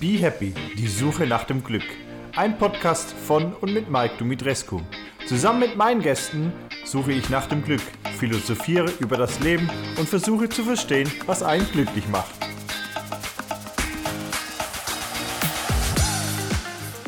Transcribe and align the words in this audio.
Be 0.00 0.16
Happy, 0.16 0.54
die 0.76 0.86
Suche 0.86 1.26
nach 1.26 1.42
dem 1.42 1.64
Glück. 1.64 1.82
Ein 2.36 2.56
Podcast 2.56 3.10
von 3.10 3.52
und 3.54 3.74
mit 3.74 3.90
Mike 3.90 4.14
Dumitrescu. 4.16 4.80
Zusammen 5.26 5.58
mit 5.58 5.76
meinen 5.76 6.00
Gästen 6.00 6.52
suche 6.84 7.10
ich 7.10 7.28
nach 7.30 7.46
dem 7.46 7.64
Glück, 7.64 7.80
philosophiere 8.16 8.92
über 9.00 9.16
das 9.16 9.40
Leben 9.40 9.68
und 9.98 10.08
versuche 10.08 10.48
zu 10.48 10.62
verstehen, 10.62 11.10
was 11.26 11.42
einen 11.42 11.68
glücklich 11.72 12.06
macht. 12.10 12.32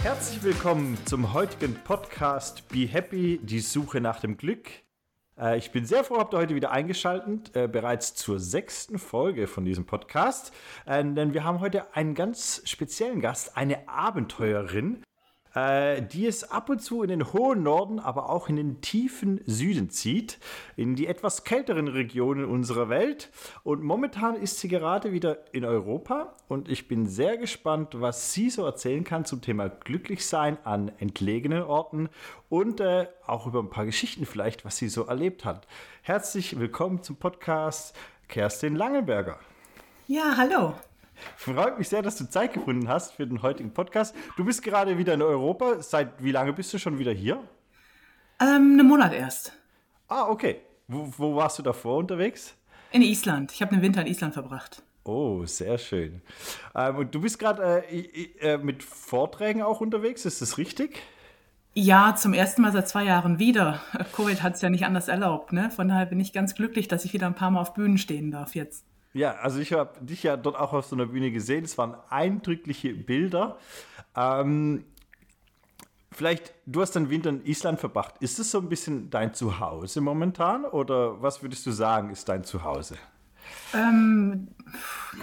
Herzlich 0.03 0.43
willkommen 0.43 0.99
zum 1.05 1.33
heutigen 1.33 1.77
Podcast 1.85 2.67
Be 2.71 2.89
Happy, 2.89 3.39
die 3.41 3.61
Suche 3.61 4.01
nach 4.01 4.19
dem 4.19 4.37
Glück. 4.37 4.69
Äh, 5.41 5.59
ich 5.59 5.73
bin 5.73 5.87
sehr 5.87 6.05
froh, 6.05 6.19
habt 6.19 6.35
ihr 6.35 6.39
heute 6.39 6.55
wieder 6.55 6.71
eingeschaltet, 6.71 7.55
äh, 7.57 7.67
bereits 7.67 8.15
zur 8.15 8.39
sechsten 8.39 8.99
Folge 8.99 9.47
von 9.47 9.65
diesem 9.65 9.87
Podcast. 9.87 10.53
Äh, 10.87 11.03
denn 11.05 11.35
wir 11.35 11.45
haben 11.45 11.61
heute 11.61 11.95
einen 11.95 12.15
ganz 12.15 12.63
speziellen 12.65 13.21
Gast, 13.21 13.57
eine 13.57 13.89
Abenteurerin, 13.89 15.03
äh, 15.55 16.03
die 16.03 16.27
es 16.27 16.51
ab 16.51 16.69
und 16.69 16.81
zu 16.81 17.03
in 17.03 17.09
den 17.09 17.33
hohen 17.33 17.63
Norden, 17.63 17.99
aber 17.99 18.31
auch 18.31 18.49
in 18.49 18.57
den 18.57 18.81
tiefen 18.81 19.41
Süden 19.47 19.91
zieht, 19.91 20.39
in 20.77 20.95
die 20.95 21.07
etwas 21.07 21.45
kälteren 21.45 21.89
Regionen 21.89 22.45
unserer 22.45 22.89
Welt. 22.89 23.31
Und 23.63 23.83
momentan 23.83 24.37
ist 24.37 24.61
sie 24.61 24.69
gerade 24.69 25.13
wieder 25.13 25.39
in 25.53 25.65
Europa 25.65 26.35
und 26.49 26.69
ich 26.69 26.89
bin 26.89 27.07
sehr 27.07 27.37
gespannt, 27.37 28.01
was 28.01 28.33
sie 28.33 28.51
so 28.51 28.65
erzählen 28.65 29.05
kann 29.05 29.25
zum 29.25 29.41
Thema 29.41 29.69
Glücklichsein 29.69 30.59
an 30.65 30.93
entlegenen 30.99 31.63
Orten 31.63 32.09
und 32.49 32.81
äh, 32.81 33.07
auch 33.27 33.47
über 33.47 33.61
ein 33.61 33.71
paar 33.71 33.87
Geschichten 33.87 34.27
vielleicht, 34.27 34.65
was 34.65 34.77
sie 34.77 34.89
so 34.89 35.05
erlebt 35.05 35.45
hat. 35.45 35.67
Herzlich 36.03 36.59
willkommen 36.59 37.03
zum 37.03 37.17
Podcast 37.17 37.97
Kerstin 38.29 38.77
Langenberger. 38.77 39.39
Ja, 40.07 40.37
hallo. 40.37 40.75
Freut 41.37 41.79
mich 41.79 41.89
sehr, 41.89 42.03
dass 42.03 42.17
du 42.17 42.29
Zeit 42.29 42.53
gefunden 42.53 42.89
hast 42.89 43.13
für 43.13 43.27
den 43.27 43.43
heutigen 43.43 43.73
Podcast. 43.73 44.15
Du 44.37 44.45
bist 44.45 44.63
gerade 44.63 44.99
wieder 44.99 45.15
in 45.15 45.23
Europa. 45.23 45.83
Seit 45.83 46.23
wie 46.23 46.33
lange 46.33 46.53
bist 46.53 46.73
du 46.73 46.79
schon 46.79 46.99
wieder 46.99 47.13
hier? 47.13 47.43
Ähm, 48.41 48.79
einen 48.79 48.87
Monat 48.87 49.13
erst. 49.13 49.53
Ah, 50.09 50.29
okay. 50.29 50.61
Wo, 50.89 51.13
wo 51.17 51.37
warst 51.37 51.59
du 51.59 51.63
davor 51.63 51.99
unterwegs? 51.99 52.55
In 52.93 53.03
Island. 53.03 53.53
Ich 53.53 53.63
habe 53.63 53.75
den 53.75 53.83
Winter 53.83 54.01
in 54.01 54.09
Island 54.09 54.35
verbracht. 54.35 54.83
Oh, 55.05 55.45
sehr 55.47 55.79
schön. 55.79 56.21
Ähm, 56.75 56.97
und 56.97 57.15
du 57.15 57.21
bist 57.21 57.39
gerade 57.39 57.85
äh, 57.91 58.01
äh, 58.41 58.59
mit 58.59 58.83
Vorträgen 58.83 59.63
auch 59.63 59.81
unterwegs, 59.81 60.25
ist 60.25 60.43
das 60.43 60.59
richtig? 60.59 61.01
Ja, 61.73 62.17
zum 62.17 62.35
ersten 62.35 62.63
Mal 62.63 62.73
seit 62.73 62.89
zwei 62.89 63.05
Jahren 63.05 63.39
wieder. 63.39 63.81
Covid 64.15 64.43
hat 64.43 64.55
es 64.55 64.61
ja 64.61 64.71
nicht 64.71 64.85
anders 64.85 65.07
erlaubt. 65.07 65.53
Ne? 65.53 65.71
Von 65.71 65.89
daher 65.89 66.07
bin 66.07 66.19
ich 66.19 66.33
ganz 66.33 66.55
glücklich, 66.55 66.89
dass 66.89 67.05
ich 67.05 67.13
wieder 67.13 67.27
ein 67.27 67.35
paar 67.35 67.51
Mal 67.51 67.61
auf 67.61 67.75
Bühnen 67.75 67.97
stehen 67.97 68.31
darf 68.33 68.57
jetzt. 68.57 68.85
Ja, 69.13 69.33
also 69.37 69.59
ich 69.59 69.73
habe 69.73 70.05
dich 70.05 70.23
ja 70.23 70.37
dort 70.37 70.57
auch 70.57 70.73
auf 70.73 70.87
so 70.87 70.95
einer 70.95 71.07
Bühne 71.07 71.31
gesehen. 71.33 71.65
Es 71.65 71.77
waren 71.79 71.97
eindrückliche 72.11 72.95
Bilder. 72.95 73.59
Ähm, 74.17 74.85
vielleicht, 76.13 76.55
du 76.67 76.81
hast 76.81 76.93
den 76.93 77.11
Winter 77.11 77.31
in 77.31 77.45
Island 77.45 77.81
verbracht. 77.81 78.15
Ist 78.21 78.39
es 78.39 78.51
so 78.51 78.59
ein 78.59 78.69
bisschen 78.69 79.11
dein 79.11 79.35
Zuhause 79.35 80.01
momentan 80.01 80.65
oder 80.65 81.21
was 81.21 81.43
würdest 81.43 81.67
du 81.67 81.73
sagen, 81.73 82.11
ist 82.11 82.29
dein 82.29 82.45
Zuhause? 82.45 82.97
Ähm, 83.75 84.49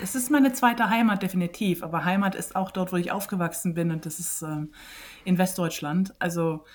es 0.02 0.16
ist 0.16 0.32
meine 0.32 0.52
zweite 0.52 0.90
Heimat 0.90 1.24
definitiv, 1.24 1.84
aber 1.84 2.04
Heimat 2.04 2.36
ist 2.36 2.56
auch 2.56 2.72
dort, 2.72 2.92
wo 2.92 2.98
ich 2.98 3.12
aufgewachsen 3.12 3.74
bin 3.74 3.92
und 3.92 4.06
das 4.06 4.20
ist 4.20 4.42
ähm, 4.42 4.72
in 5.24 5.38
Westdeutschland. 5.38 6.14
Also 6.20 6.66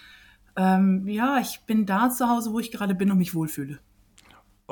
ähm, 0.57 1.07
ja, 1.09 1.39
ich 1.41 1.61
bin 1.67 1.85
da 1.85 2.11
zu 2.11 2.29
Hause, 2.29 2.53
wo 2.53 2.59
ich 2.59 2.71
gerade 2.71 2.95
bin 2.95 3.11
und 3.11 3.19
mich 3.19 3.35
wohlfühle. 3.35 3.81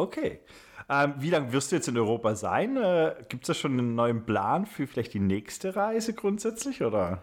Okay. 0.01 0.41
Ähm, 0.89 1.15
wie 1.19 1.31
lange 1.31 1.53
wirst 1.53 1.71
du 1.71 1.77
jetzt 1.77 1.89
in 1.89 1.97
Europa 1.97 2.35
sein? 2.35 2.77
Äh, 2.77 3.15
Gibt 3.29 3.45
es 3.45 3.49
da 3.49 3.55
schon 3.55 3.79
einen 3.79 3.95
neuen 3.95 4.25
Plan 4.25 4.67
für 4.67 4.87
vielleicht 4.87 5.15
die 5.15 5.21
nächste 5.21 5.77
Reise 5.77 6.15
grundsätzlich 6.15 6.83
oder? 6.83 7.23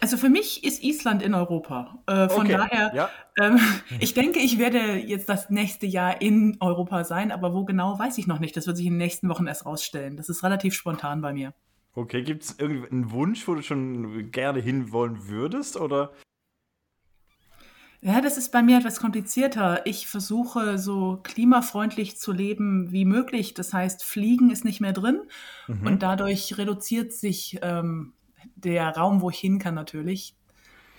Also 0.00 0.16
für 0.16 0.30
mich 0.30 0.64
ist 0.64 0.82
Island 0.82 1.22
in 1.22 1.34
Europa. 1.34 1.98
Äh, 2.06 2.28
von 2.28 2.46
okay, 2.46 2.56
daher, 2.56 2.92
ja. 2.94 3.10
ähm, 3.38 3.58
ich 4.00 4.14
denke, 4.14 4.38
ich 4.38 4.58
werde 4.58 4.96
jetzt 4.96 5.28
das 5.28 5.50
nächste 5.50 5.86
Jahr 5.86 6.22
in 6.22 6.56
Europa 6.60 7.04
sein, 7.04 7.32
aber 7.32 7.52
wo 7.52 7.64
genau, 7.64 7.98
weiß 7.98 8.16
ich 8.18 8.26
noch 8.26 8.38
nicht. 8.38 8.56
Das 8.56 8.66
wird 8.66 8.76
sich 8.76 8.86
in 8.86 8.92
den 8.92 8.98
nächsten 8.98 9.28
Wochen 9.28 9.46
erst 9.46 9.66
rausstellen. 9.66 10.16
Das 10.16 10.28
ist 10.28 10.42
relativ 10.42 10.74
spontan 10.74 11.20
bei 11.20 11.32
mir. 11.32 11.52
Okay, 11.94 12.22
gibt 12.22 12.44
es 12.44 12.58
irgendeinen 12.58 13.10
Wunsch, 13.10 13.46
wo 13.48 13.54
du 13.54 13.62
schon 13.62 14.30
gerne 14.30 14.60
hinwollen 14.60 15.28
würdest? 15.28 15.76
Oder 15.76 16.12
ja, 18.02 18.20
das 18.20 18.38
ist 18.38 18.50
bei 18.50 18.62
mir 18.62 18.78
etwas 18.78 18.98
komplizierter. 18.98 19.84
Ich 19.86 20.06
versuche 20.06 20.78
so 20.78 21.20
klimafreundlich 21.22 22.16
zu 22.16 22.32
leben 22.32 22.90
wie 22.92 23.04
möglich. 23.04 23.52
Das 23.52 23.72
heißt, 23.72 24.04
Fliegen 24.04 24.50
ist 24.50 24.64
nicht 24.64 24.80
mehr 24.80 24.92
drin 24.92 25.22
mhm. 25.68 25.86
und 25.86 26.02
dadurch 26.02 26.56
reduziert 26.56 27.12
sich 27.12 27.58
ähm, 27.62 28.14
der 28.56 28.96
Raum, 28.96 29.20
wo 29.20 29.28
ich 29.30 29.38
hin 29.38 29.58
kann 29.58 29.74
natürlich. 29.74 30.34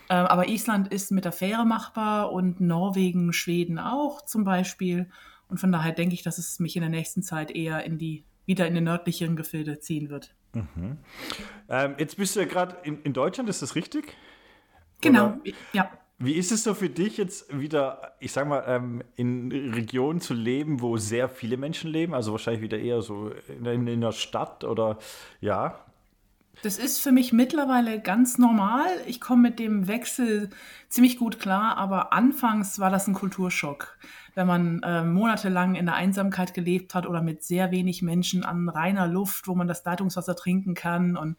Ähm, 0.10 0.28
aber 0.28 0.48
Island 0.48 0.90
ist 0.94 1.12
mit 1.12 1.26
der 1.26 1.32
Fähre 1.32 1.66
machbar 1.66 2.32
und 2.32 2.62
Norwegen, 2.62 3.34
Schweden 3.34 3.80
auch 3.80 4.22
zum 4.24 4.44
Beispiel. 4.44 5.10
Und 5.48 5.60
von 5.60 5.72
daher 5.72 5.94
denke 5.94 6.14
ich, 6.14 6.22
dass 6.22 6.38
es 6.38 6.60
mich 6.60 6.76
in 6.76 6.82
der 6.82 6.90
nächsten 6.90 7.24
Zeit 7.24 7.50
eher 7.50 7.84
in 7.84 7.98
die 7.98 8.26
wieder 8.46 8.68
in 8.68 8.76
den 8.76 8.84
nördlicheren 8.84 9.36
Gefilde 9.36 9.80
ziehen 9.80 10.10
wird. 10.10 10.36
Mhm. 10.54 10.98
Ähm, 11.70 11.96
jetzt 11.98 12.18
bist 12.18 12.36
du 12.36 12.42
ja 12.42 12.46
gerade 12.46 12.76
in, 12.84 13.02
in, 13.04 13.14
Deutschland, 13.14 13.50
ist 13.50 13.62
das 13.62 13.76
richtig? 13.76 14.16
Genau, 15.00 15.28
Oder? 15.28 15.42
ja. 15.74 15.92
Wie 16.24 16.34
ist 16.34 16.52
es 16.52 16.64
so 16.64 16.76
für 16.76 16.90
dich 16.90 17.18
jetzt 17.18 17.58
wieder, 17.58 18.14
ich 18.20 18.32
sag 18.32 18.48
mal, 18.48 18.64
ähm, 18.68 19.02
in 19.16 19.52
Regionen 19.74 20.22
zu 20.22 20.36
leben, 20.36 20.80
wo 20.80 20.98
sehr 20.98 21.28
viele 21.28 21.58
Menschen 21.58 21.90
leben? 21.90 22.14
Also 22.14 22.32
wahrscheinlich 22.32 22.62
wieder 22.62 22.78
eher 22.78 23.02
so 23.02 23.32
in, 23.48 23.66
in, 23.66 23.88
in 23.88 24.02
der 24.02 24.12
Stadt 24.12 24.64
oder 24.64 25.00
ja? 25.40 25.80
Das 26.62 26.78
ist 26.78 27.00
für 27.00 27.12
mich 27.12 27.34
mittlerweile 27.34 28.00
ganz 28.00 28.38
normal. 28.38 28.86
Ich 29.08 29.20
komme 29.20 29.42
mit 29.42 29.58
dem 29.58 29.88
Wechsel 29.88 30.52
ziemlich 30.90 31.18
gut 31.18 31.40
klar, 31.40 31.78
aber 31.78 32.14
anfangs 32.14 32.78
war 32.78 32.92
das 32.92 33.08
ein 33.08 33.16
Kulturschock. 33.16 33.98
Wenn 34.36 34.46
man 34.46 34.84
äh, 34.84 35.04
monatelang 35.04 35.74
in 35.74 35.88
der 35.88 35.96
Einsamkeit 35.96 36.54
gelebt 36.54 36.94
hat 36.94 37.08
oder 37.08 37.24
mit 37.24 37.42
sehr 37.44 37.72
wenig 37.72 38.04
Menschen 38.04 38.44
an 38.44 38.70
reiner 38.70 39.08
Luft, 39.08 39.48
wo 39.48 39.56
man 39.56 39.68
das 39.68 39.84
Leitungswasser 39.84 40.36
trinken 40.36 40.76
kann 40.76 41.18
und 41.18 41.36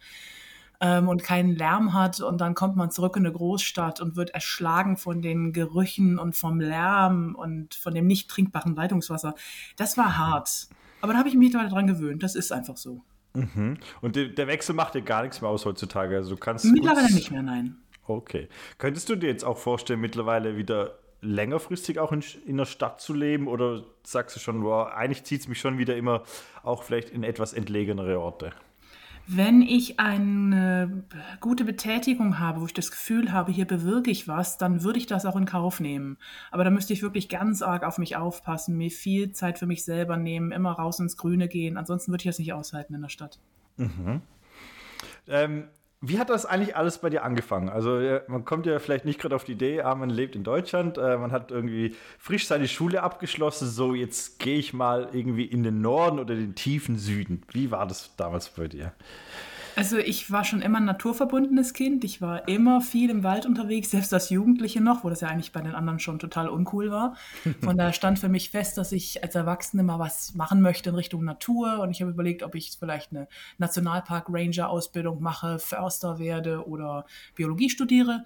ähm, 0.82 1.08
und 1.08 1.22
keinen 1.22 1.54
Lärm 1.56 1.94
hat. 1.94 2.20
Und 2.20 2.40
dann 2.40 2.54
kommt 2.54 2.76
man 2.76 2.90
zurück 2.90 3.16
in 3.16 3.24
eine 3.24 3.32
Großstadt 3.32 4.00
und 4.00 4.16
wird 4.16 4.30
erschlagen 4.30 4.98
von 4.98 5.22
den 5.22 5.52
Gerüchen 5.52 6.18
und 6.18 6.36
vom 6.36 6.60
Lärm 6.60 7.34
und 7.34 7.74
von 7.74 7.94
dem 7.94 8.06
nicht 8.06 8.28
trinkbaren 8.28 8.74
Leitungswasser. 8.74 9.34
Das 9.76 9.96
war 9.96 10.18
hart. 10.18 10.68
Aber 11.00 11.14
da 11.14 11.20
habe 11.20 11.28
ich 11.28 11.36
mich 11.36 11.52
daran 11.52 11.86
gewöhnt. 11.86 12.22
Das 12.22 12.34
ist 12.34 12.52
einfach 12.52 12.76
so. 12.76 13.00
Mhm. 13.34 13.78
Und 14.02 14.16
der 14.16 14.46
Wechsel 14.46 14.74
macht 14.74 14.94
dir 14.94 15.02
gar 15.02 15.22
nichts 15.22 15.40
mehr 15.40 15.50
aus 15.50 15.64
heutzutage. 15.64 16.16
Also 16.16 16.30
du 16.30 16.36
kannst 16.36 16.66
mittlerweile 16.66 17.14
nicht 17.14 17.30
mehr, 17.30 17.42
nein. 17.42 17.76
Okay. 18.06 18.48
Könntest 18.78 19.08
du 19.08 19.16
dir 19.16 19.28
jetzt 19.28 19.44
auch 19.44 19.58
vorstellen, 19.58 20.00
mittlerweile 20.00 20.56
wieder 20.56 20.98
längerfristig 21.20 22.00
auch 22.00 22.10
in, 22.10 22.22
in 22.44 22.56
der 22.56 22.66
Stadt 22.66 23.00
zu 23.00 23.14
leben? 23.14 23.46
Oder 23.46 23.84
sagst 24.02 24.34
du 24.36 24.40
schon, 24.40 24.64
wow, 24.64 24.88
eigentlich 24.88 25.24
zieht 25.24 25.42
es 25.42 25.48
mich 25.48 25.60
schon 25.60 25.78
wieder 25.78 25.96
immer 25.96 26.24
auch 26.64 26.82
vielleicht 26.82 27.10
in 27.10 27.22
etwas 27.22 27.52
entlegenere 27.52 28.18
Orte? 28.18 28.52
Wenn 29.26 29.62
ich 29.62 30.00
eine 30.00 31.04
gute 31.40 31.64
Betätigung 31.64 32.38
habe, 32.38 32.60
wo 32.60 32.66
ich 32.66 32.74
das 32.74 32.90
Gefühl 32.90 33.32
habe, 33.32 33.52
hier 33.52 33.66
bewirke 33.66 34.10
ich 34.10 34.26
was, 34.26 34.58
dann 34.58 34.82
würde 34.82 34.98
ich 34.98 35.06
das 35.06 35.26
auch 35.26 35.36
in 35.36 35.44
Kauf 35.44 35.80
nehmen. 35.80 36.18
Aber 36.50 36.64
da 36.64 36.70
müsste 36.70 36.92
ich 36.92 37.02
wirklich 37.02 37.28
ganz 37.28 37.62
arg 37.62 37.84
auf 37.84 37.98
mich 37.98 38.16
aufpassen, 38.16 38.76
mir 38.76 38.90
viel 38.90 39.32
Zeit 39.32 39.58
für 39.58 39.66
mich 39.66 39.84
selber 39.84 40.16
nehmen, 40.16 40.50
immer 40.50 40.72
raus 40.72 40.98
ins 40.98 41.16
Grüne 41.16 41.48
gehen. 41.48 41.76
Ansonsten 41.76 42.10
würde 42.10 42.22
ich 42.22 42.26
das 42.28 42.38
nicht 42.40 42.52
aushalten 42.52 42.94
in 42.94 43.02
der 43.02 43.08
Stadt. 43.08 43.38
Mhm. 43.76 44.22
Ähm, 45.28 45.68
wie 46.04 46.18
hat 46.18 46.30
das 46.30 46.44
eigentlich 46.44 46.76
alles 46.76 46.98
bei 46.98 47.10
dir 47.10 47.22
angefangen? 47.22 47.68
Also 47.68 48.00
man 48.26 48.44
kommt 48.44 48.66
ja 48.66 48.80
vielleicht 48.80 49.04
nicht 49.04 49.20
gerade 49.20 49.36
auf 49.36 49.44
die 49.44 49.52
Idee, 49.52 49.82
ah, 49.82 49.94
man 49.94 50.10
lebt 50.10 50.34
in 50.34 50.42
Deutschland, 50.42 50.98
äh, 50.98 51.16
man 51.16 51.30
hat 51.30 51.52
irgendwie 51.52 51.94
frisch 52.18 52.48
seine 52.48 52.66
Schule 52.66 53.04
abgeschlossen, 53.04 53.68
so 53.68 53.94
jetzt 53.94 54.40
gehe 54.40 54.58
ich 54.58 54.74
mal 54.74 55.08
irgendwie 55.12 55.44
in 55.44 55.62
den 55.62 55.80
Norden 55.80 56.18
oder 56.18 56.34
den 56.34 56.56
tiefen 56.56 56.98
Süden. 56.98 57.42
Wie 57.52 57.70
war 57.70 57.86
das 57.86 58.16
damals 58.16 58.48
bei 58.48 58.66
dir? 58.66 58.92
Also 59.74 59.96
ich 59.96 60.30
war 60.30 60.44
schon 60.44 60.60
immer 60.60 60.78
ein 60.78 60.84
naturverbundenes 60.84 61.72
Kind. 61.72 62.04
Ich 62.04 62.20
war 62.20 62.46
immer 62.46 62.80
viel 62.80 63.08
im 63.08 63.22
Wald 63.22 63.46
unterwegs, 63.46 63.90
selbst 63.90 64.12
als 64.12 64.28
Jugendliche 64.28 64.80
noch, 64.80 65.02
wo 65.02 65.08
das 65.08 65.22
ja 65.22 65.28
eigentlich 65.28 65.52
bei 65.52 65.62
den 65.62 65.74
anderen 65.74 65.98
schon 65.98 66.18
total 66.18 66.48
uncool 66.48 66.90
war. 66.90 67.16
Von 67.62 67.78
daher 67.78 67.92
stand 67.92 68.18
für 68.18 68.28
mich 68.28 68.50
fest, 68.50 68.76
dass 68.76 68.92
ich 68.92 69.22
als 69.22 69.34
Erwachsene 69.34 69.82
mal 69.82 69.98
was 69.98 70.34
machen 70.34 70.60
möchte 70.60 70.90
in 70.90 70.96
Richtung 70.96 71.24
Natur. 71.24 71.80
Und 71.80 71.90
ich 71.90 72.02
habe 72.02 72.10
überlegt, 72.10 72.42
ob 72.42 72.54
ich 72.54 72.76
vielleicht 72.78 73.12
eine 73.12 73.28
Nationalpark-Ranger-Ausbildung 73.58 75.22
mache, 75.22 75.58
Förster 75.58 76.18
werde 76.18 76.66
oder 76.66 77.06
Biologie 77.34 77.70
studiere. 77.70 78.24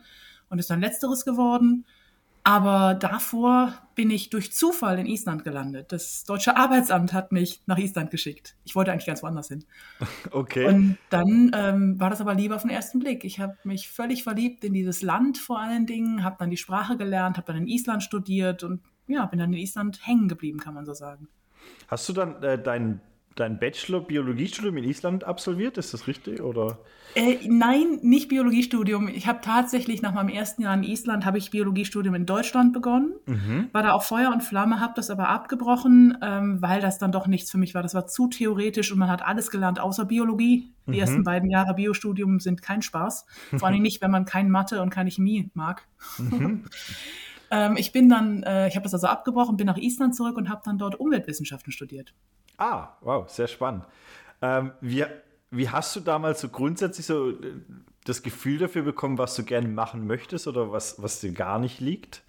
Und 0.49 0.59
ist 0.59 0.71
dann 0.71 0.81
letzteres 0.81 1.25
geworden. 1.25 1.85
Aber 2.47 2.95
davor 2.95 3.75
bin 3.97 4.09
ich 4.09 4.31
durch 4.31 4.53
Zufall 4.53 5.01
in 5.01 5.07
Island 5.07 5.43
gelandet. 5.43 5.91
Das 5.91 6.23
deutsche 6.23 6.57
Arbeitsamt 6.57 7.13
hat 7.13 7.33
mich 7.33 7.61
nach 7.67 7.77
Island 7.77 8.13
geschickt. 8.13 8.55
Ich 8.63 8.77
wollte 8.77 8.93
eigentlich 8.93 9.07
ganz 9.07 9.25
woanders 9.25 9.49
hin. 9.49 9.65
Okay. 10.31 10.67
Und 10.67 10.97
dann 11.11 11.51
ähm, 11.57 11.99
war 11.99 12.09
das 12.09 12.21
aber 12.21 12.35
lieber 12.35 12.55
auf 12.55 12.63
den 12.63 12.71
ersten 12.71 13.01
Blick. 13.01 13.25
Ich 13.25 13.41
habe 13.41 13.57
mich 13.65 13.89
völlig 13.89 14.23
verliebt 14.23 14.63
in 14.63 14.75
dieses 14.75 15.03
Land 15.03 15.39
vor 15.39 15.59
allen 15.59 15.87
Dingen, 15.87 16.23
habe 16.23 16.37
dann 16.39 16.51
die 16.51 16.57
Sprache 16.57 16.97
gelernt, 16.97 17.37
habe 17.37 17.49
dann 17.49 17.63
in 17.63 17.67
Island 17.67 18.05
studiert 18.05 18.63
und 18.63 18.81
ja, 19.09 19.27
bin 19.27 19.41
dann 19.41 19.53
in 19.53 19.59
Island 19.59 20.07
hängen 20.07 20.29
geblieben, 20.29 20.61
kann 20.61 20.75
man 20.75 20.87
so 20.87 20.95
sagen. 20.95 21.27
Hast 21.89 22.09
du 22.09 22.13
dann 22.13 22.41
äh, 22.45 22.63
deinen 22.63 23.01
dein 23.37 23.59
Bachelor-Biologiestudium 23.59 24.77
in 24.79 24.85
Island 24.85 25.25
absolviert, 25.25 25.79
ist 25.79 25.95
das 25.95 26.07
richtig? 26.07 26.41
Oder? 26.41 26.79
Äh, 27.15 27.39
nein, 27.47 28.01
nicht 28.03 28.29
Biologiestudium. 28.29 29.09
Ich 29.09 29.27
habe 29.27 29.41
tatsächlich 29.43 30.03
nach 30.03 30.13
meinem 30.13 30.29
ersten 30.29 30.63
Jahr 30.63 30.75
in 30.75 30.83
Island 30.83 31.25
habe 31.25 31.39
ich 31.39 31.51
Biologiestudium 31.51 32.15
in 32.15 32.27
Deutschland 32.27 32.73
begonnen, 32.73 33.15
mhm. 33.27 33.69
war 33.73 33.83
da 33.83 33.93
auch 33.93 34.03
Feuer 34.03 34.33
und 34.33 34.43
Flamme, 34.43 34.81
habe 34.81 34.95
das 34.97 35.11
aber 35.11 35.29
abgebrochen, 35.29 36.19
ähm, 36.23 36.61
weil 36.61 36.81
das 36.81 36.99
dann 36.99 37.13
doch 37.13 37.27
nichts 37.27 37.51
für 37.51 37.59
mich 37.59 37.75
war. 37.75 37.83
Das 37.83 37.95
war 37.95 38.07
zu 38.07 38.29
theoretisch 38.29 38.91
und 38.91 38.99
man 38.99 39.09
hat 39.09 39.23
alles 39.23 39.51
gelernt 39.51 39.79
außer 39.79 40.05
Biologie. 40.05 40.73
Die 40.87 40.93
mhm. 40.93 40.99
ersten 40.99 41.25
beiden 41.25 41.51
Jahre 41.51 41.75
Biostudium 41.75 42.41
sind 42.41 42.63
kein 42.63 42.83
Spaß, 42.83 43.27
vor 43.57 43.69
allem 43.69 43.83
nicht, 43.83 44.03
wenn 44.03 44.11
man 44.11 44.25
kein 44.25 44.51
Mathe 44.51 44.83
und 44.83 44.91
keine 44.91 45.11
Chemie 45.11 45.51
mag. 45.55 45.87
Mhm. 46.19 46.65
ähm, 47.51 47.77
ich 47.77 47.93
bin 47.93 48.09
dann, 48.09 48.43
äh, 48.43 48.69
ich 48.69 48.77
habe 48.77 48.85
das 48.85 48.95
also 48.95 49.07
abgebrochen, 49.07 49.57
bin 49.57 49.67
nach 49.67 49.77
Island 49.77 50.15
zurück 50.15 50.37
und 50.37 50.49
habe 50.49 50.63
dann 50.65 50.79
dort 50.79 50.99
Umweltwissenschaften 50.99 51.73
studiert. 51.73 52.15
Ah, 52.59 52.97
wow, 53.01 53.29
sehr 53.29 53.47
spannend. 53.47 53.85
Ähm, 54.43 54.73
wie, 54.81 55.05
wie 55.51 55.69
hast 55.69 55.95
du 55.97 56.01
damals 56.01 56.41
so 56.41 56.49
grundsätzlich 56.49 57.07
so 57.07 57.31
äh, 57.31 57.35
das 58.05 58.23
Gefühl 58.23 58.59
dafür 58.59 58.83
bekommen, 58.83 59.19
was 59.19 59.35
du 59.35 59.45
gerne 59.45 59.69
machen 59.69 60.07
möchtest 60.07 60.47
oder 60.47 60.73
was, 60.73 61.03
was 61.03 61.21
dir 61.21 61.33
gar 61.33 61.59
nicht 61.59 61.81
liegt? 61.81 62.23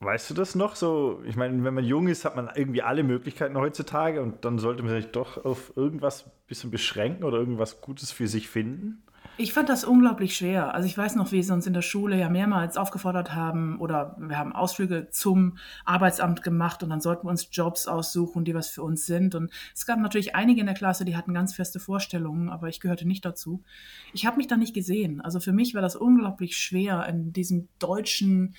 Weißt 0.00 0.28
du 0.28 0.34
das 0.34 0.54
noch 0.54 0.76
so? 0.76 1.22
Ich 1.26 1.36
meine, 1.36 1.64
wenn 1.64 1.72
man 1.72 1.84
jung 1.84 2.08
ist, 2.08 2.26
hat 2.26 2.36
man 2.36 2.50
irgendwie 2.54 2.82
alle 2.82 3.02
Möglichkeiten 3.02 3.56
heutzutage 3.56 4.20
und 4.20 4.44
dann 4.44 4.58
sollte 4.58 4.82
man 4.82 4.92
sich 4.92 5.10
doch 5.10 5.42
auf 5.44 5.72
irgendwas 5.76 6.26
ein 6.26 6.32
bisschen 6.46 6.70
beschränken 6.70 7.24
oder 7.24 7.38
irgendwas 7.38 7.80
Gutes 7.80 8.12
für 8.12 8.28
sich 8.28 8.48
finden. 8.48 9.03
Ich 9.36 9.52
fand 9.52 9.68
das 9.68 9.82
unglaublich 9.82 10.36
schwer. 10.36 10.74
Also 10.74 10.86
ich 10.86 10.96
weiß 10.96 11.16
noch, 11.16 11.32
wie 11.32 11.42
sie 11.42 11.52
uns 11.52 11.66
in 11.66 11.72
der 11.72 11.82
Schule 11.82 12.16
ja 12.16 12.28
mehrmals 12.28 12.76
aufgefordert 12.76 13.34
haben 13.34 13.80
oder 13.80 14.14
wir 14.16 14.38
haben 14.38 14.52
Ausflüge 14.52 15.08
zum 15.10 15.58
Arbeitsamt 15.84 16.44
gemacht 16.44 16.84
und 16.84 16.90
dann 16.90 17.00
sollten 17.00 17.26
wir 17.26 17.30
uns 17.30 17.48
Jobs 17.50 17.88
aussuchen, 17.88 18.44
die 18.44 18.54
was 18.54 18.68
für 18.68 18.84
uns 18.84 19.06
sind. 19.06 19.34
Und 19.34 19.50
es 19.74 19.86
gab 19.86 19.98
natürlich 19.98 20.36
einige 20.36 20.60
in 20.60 20.66
der 20.66 20.76
Klasse, 20.76 21.04
die 21.04 21.16
hatten 21.16 21.34
ganz 21.34 21.52
feste 21.52 21.80
Vorstellungen, 21.80 22.48
aber 22.48 22.68
ich 22.68 22.78
gehörte 22.78 23.08
nicht 23.08 23.24
dazu. 23.24 23.64
Ich 24.12 24.24
habe 24.24 24.36
mich 24.36 24.46
da 24.46 24.56
nicht 24.56 24.72
gesehen. 24.72 25.20
Also 25.20 25.40
für 25.40 25.52
mich 25.52 25.74
war 25.74 25.82
das 25.82 25.96
unglaublich 25.96 26.56
schwer 26.56 27.04
in 27.08 27.32
diesem 27.32 27.66
deutschen 27.80 28.54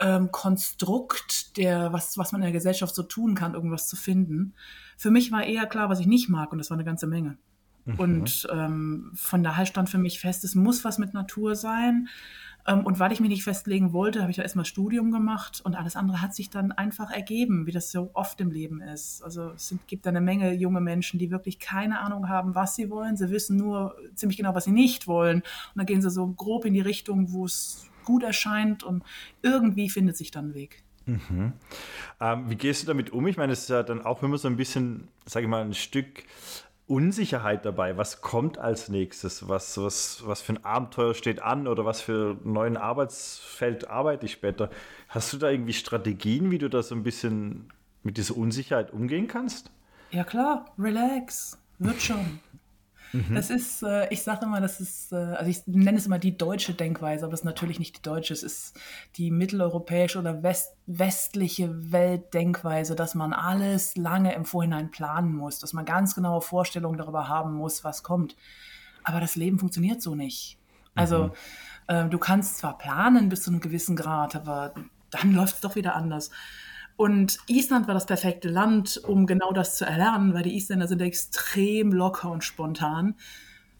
ähm, 0.00 0.32
Konstrukt, 0.32 1.56
der, 1.56 1.92
was, 1.92 2.18
was 2.18 2.32
man 2.32 2.40
in 2.40 2.46
der 2.46 2.52
Gesellschaft 2.52 2.96
so 2.96 3.04
tun 3.04 3.36
kann, 3.36 3.54
irgendwas 3.54 3.86
zu 3.86 3.94
finden. 3.94 4.54
Für 4.96 5.12
mich 5.12 5.30
war 5.30 5.44
eher 5.44 5.66
klar, 5.66 5.88
was 5.88 6.00
ich 6.00 6.08
nicht 6.08 6.28
mag 6.28 6.50
und 6.50 6.58
das 6.58 6.70
war 6.70 6.76
eine 6.76 6.84
ganze 6.84 7.06
Menge. 7.06 7.38
Mhm. 7.84 7.94
Und 7.98 8.48
ähm, 8.52 9.10
von 9.14 9.42
daher 9.42 9.66
stand 9.66 9.90
für 9.90 9.98
mich 9.98 10.20
fest, 10.20 10.44
es 10.44 10.54
muss 10.54 10.84
was 10.84 10.98
mit 10.98 11.14
Natur 11.14 11.56
sein. 11.56 12.08
Ähm, 12.66 12.86
und 12.86 13.00
weil 13.00 13.12
ich 13.12 13.20
mich 13.20 13.30
nicht 13.30 13.44
festlegen 13.44 13.92
wollte, 13.92 14.20
habe 14.20 14.30
ich 14.30 14.36
da 14.36 14.42
erstmal 14.42 14.64
Studium 14.64 15.10
gemacht 15.10 15.60
und 15.64 15.74
alles 15.74 15.96
andere 15.96 16.20
hat 16.20 16.34
sich 16.34 16.48
dann 16.50 16.70
einfach 16.70 17.10
ergeben, 17.10 17.66
wie 17.66 17.72
das 17.72 17.90
so 17.90 18.10
oft 18.14 18.40
im 18.40 18.50
Leben 18.50 18.80
ist. 18.80 19.22
Also 19.22 19.50
es 19.50 19.68
sind, 19.68 19.86
gibt 19.88 20.06
eine 20.06 20.20
Menge 20.20 20.52
junge 20.52 20.80
Menschen, 20.80 21.18
die 21.18 21.30
wirklich 21.30 21.58
keine 21.58 22.00
Ahnung 22.00 22.28
haben, 22.28 22.54
was 22.54 22.76
sie 22.76 22.88
wollen. 22.90 23.16
Sie 23.16 23.30
wissen 23.30 23.56
nur 23.56 23.96
ziemlich 24.14 24.36
genau, 24.36 24.54
was 24.54 24.64
sie 24.64 24.72
nicht 24.72 25.06
wollen. 25.06 25.38
Und 25.38 25.76
dann 25.76 25.86
gehen 25.86 26.02
sie 26.02 26.10
so 26.10 26.28
grob 26.28 26.64
in 26.64 26.74
die 26.74 26.80
Richtung, 26.80 27.32
wo 27.32 27.46
es 27.46 27.86
gut 28.04 28.22
erscheint 28.22 28.82
und 28.82 29.02
irgendwie 29.42 29.88
findet 29.88 30.16
sich 30.16 30.30
dann 30.30 30.50
ein 30.50 30.54
Weg. 30.54 30.84
Mhm. 31.06 31.52
Ähm, 32.20 32.50
wie 32.50 32.54
gehst 32.54 32.82
du 32.82 32.86
damit 32.86 33.10
um? 33.10 33.26
Ich 33.26 33.36
meine, 33.36 33.52
es 33.52 33.62
ist 33.62 33.70
ja 33.70 33.82
dann 33.82 34.02
auch 34.02 34.22
immer 34.22 34.38
so 34.38 34.48
ein 34.48 34.56
bisschen, 34.56 35.08
sage 35.26 35.46
ich 35.46 35.50
mal, 35.50 35.64
ein 35.64 35.74
Stück 35.74 36.24
Unsicherheit 36.86 37.64
dabei. 37.64 37.96
Was 37.96 38.20
kommt 38.20 38.58
als 38.58 38.88
nächstes? 38.88 39.48
Was, 39.48 39.78
was, 39.78 40.22
was 40.26 40.42
für 40.42 40.54
ein 40.54 40.64
Abenteuer 40.64 41.14
steht 41.14 41.40
an 41.40 41.66
oder 41.66 41.84
was 41.84 42.00
für 42.00 42.36
ein 42.44 42.52
neues 42.52 42.76
Arbeitsfeld 42.76 43.88
arbeite 43.88 44.26
ich 44.26 44.32
später? 44.32 44.68
Hast 45.08 45.32
du 45.32 45.38
da 45.38 45.50
irgendwie 45.50 45.72
Strategien, 45.72 46.50
wie 46.50 46.58
du 46.58 46.68
da 46.68 46.82
so 46.82 46.94
ein 46.94 47.02
bisschen 47.02 47.72
mit 48.02 48.16
dieser 48.16 48.36
Unsicherheit 48.36 48.92
umgehen 48.92 49.28
kannst? 49.28 49.70
Ja 50.10 50.24
klar, 50.24 50.66
relax, 50.78 51.58
wird 51.78 52.02
schon. 52.02 52.40
Mhm. 53.12 53.34
Das 53.34 53.50
ist, 53.50 53.82
äh, 53.82 54.08
ich 54.08 54.22
sage 54.22 54.46
immer, 54.46 54.60
das 54.60 54.80
ist, 54.80 55.12
äh, 55.12 55.16
also 55.16 55.50
ich 55.50 55.66
nenne 55.66 55.98
es 55.98 56.06
immer 56.06 56.18
die 56.18 56.36
deutsche 56.36 56.74
Denkweise, 56.74 57.24
aber 57.24 57.34
es 57.34 57.40
ist 57.40 57.44
natürlich 57.44 57.78
nicht 57.78 57.98
die 57.98 58.02
deutsche, 58.02 58.32
es 58.32 58.42
ist 58.42 58.78
die 59.16 59.30
mitteleuropäische 59.30 60.18
oder 60.18 60.42
west, 60.42 60.74
westliche 60.86 61.92
Weltdenkweise, 61.92 62.96
dass 62.96 63.14
man 63.14 63.32
alles 63.32 63.96
lange 63.96 64.34
im 64.34 64.44
Vorhinein 64.44 64.90
planen 64.90 65.34
muss, 65.34 65.58
dass 65.58 65.72
man 65.72 65.84
ganz 65.84 66.14
genaue 66.14 66.40
Vorstellungen 66.40 66.98
darüber 66.98 67.28
haben 67.28 67.54
muss, 67.54 67.84
was 67.84 68.02
kommt. 68.02 68.36
Aber 69.04 69.20
das 69.20 69.36
Leben 69.36 69.58
funktioniert 69.58 70.00
so 70.00 70.14
nicht. 70.14 70.58
Also 70.94 71.24
mhm. 71.24 71.32
äh, 71.88 72.08
du 72.08 72.18
kannst 72.18 72.58
zwar 72.58 72.78
planen 72.78 73.28
bis 73.28 73.42
zu 73.42 73.50
einem 73.50 73.60
gewissen 73.60 73.96
Grad, 73.96 74.36
aber 74.36 74.74
dann 75.10 75.32
läuft 75.34 75.56
es 75.56 75.60
doch 75.60 75.76
wieder 75.76 75.94
anders. 75.94 76.30
Und 76.96 77.38
Island 77.48 77.86
war 77.88 77.94
das 77.94 78.06
perfekte 78.06 78.48
Land, 78.48 79.00
um 79.04 79.26
genau 79.26 79.52
das 79.52 79.76
zu 79.76 79.84
erlernen, 79.84 80.34
weil 80.34 80.42
die 80.42 80.56
Isländer 80.56 80.86
sind 80.86 81.00
extrem 81.00 81.92
locker 81.92 82.30
und 82.30 82.44
spontan. 82.44 83.14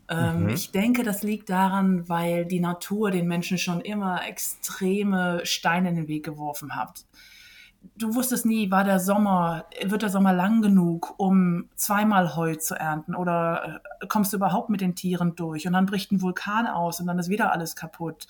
Ähm, 0.09 0.45
mhm. 0.45 0.49
Ich 0.51 0.73
denke, 0.73 1.03
das 1.03 1.23
liegt 1.23 1.49
daran, 1.49 2.09
weil 2.09 2.45
die 2.45 2.61
Natur 2.61 3.11
den 3.11 3.29
Menschen 3.29 3.59
schon 3.59 3.81
immer 3.81 4.27
extreme 4.27 5.41
Steine 5.45 5.91
in 5.91 5.97
den 5.97 6.09
Weg 6.09 6.25
geworfen 6.25 6.77
hat. 6.77 7.05
Du 7.97 8.15
wusstest 8.15 8.47
nie, 8.47 8.71
war 8.71 8.85
der 8.85 9.01
Sommer, 9.01 9.67
wird 9.85 10.03
der 10.03 10.09
Sommer 10.09 10.33
lang 10.33 10.63
genug, 10.63 11.15
um 11.17 11.69
zweimal 11.75 12.37
Heu 12.37 12.55
zu 12.55 12.75
ernten 12.75 13.15
oder 13.15 13.81
äh, 14.01 14.07
kommst 14.07 14.33
du 14.33 14.37
überhaupt 14.37 14.71
mit 14.71 14.81
den 14.81 14.95
Tieren 14.95 15.35
durch 15.35 15.67
und 15.67 15.73
dann 15.73 15.87
bricht 15.87 16.13
ein 16.13 16.23
Vulkan 16.23 16.67
aus 16.67 17.01
und 17.01 17.07
dann 17.07 17.19
ist 17.19 17.29
wieder 17.29 17.53
alles 17.53 17.75
kaputt. 17.75 18.27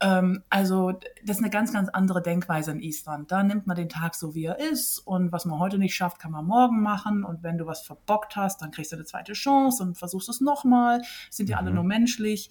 Ähm, 0.00 0.42
also 0.50 0.92
das 1.24 1.36
ist 1.36 1.42
eine 1.42 1.50
ganz, 1.50 1.72
ganz 1.72 1.88
andere 1.88 2.22
Denkweise 2.22 2.70
in 2.72 2.80
Island. 2.80 3.32
Da 3.32 3.42
nimmt 3.42 3.66
man 3.66 3.76
den 3.76 3.88
Tag 3.88 4.14
so, 4.14 4.34
wie 4.34 4.44
er 4.44 4.58
ist 4.58 4.98
und 4.98 5.32
was 5.32 5.44
man 5.44 5.58
heute 5.58 5.78
nicht 5.78 5.94
schafft, 5.94 6.18
kann 6.18 6.32
man 6.32 6.44
morgen 6.44 6.82
machen 6.82 7.24
und 7.24 7.42
wenn 7.42 7.58
du 7.58 7.66
was 7.66 7.82
verbockt 7.82 8.36
hast, 8.36 8.60
dann 8.62 8.70
kriegst 8.70 8.92
du 8.92 8.96
eine 8.96 9.04
zweite 9.04 9.32
Chance 9.32 9.82
und 9.82 9.98
versuchst 9.98 10.28
es 10.28 10.40
nochmal. 10.40 11.02
Sind 11.30 11.48
ja 11.48 11.60
mhm. 11.60 11.66
alle 11.66 11.74
nur 11.74 11.84
menschlich. 11.84 12.50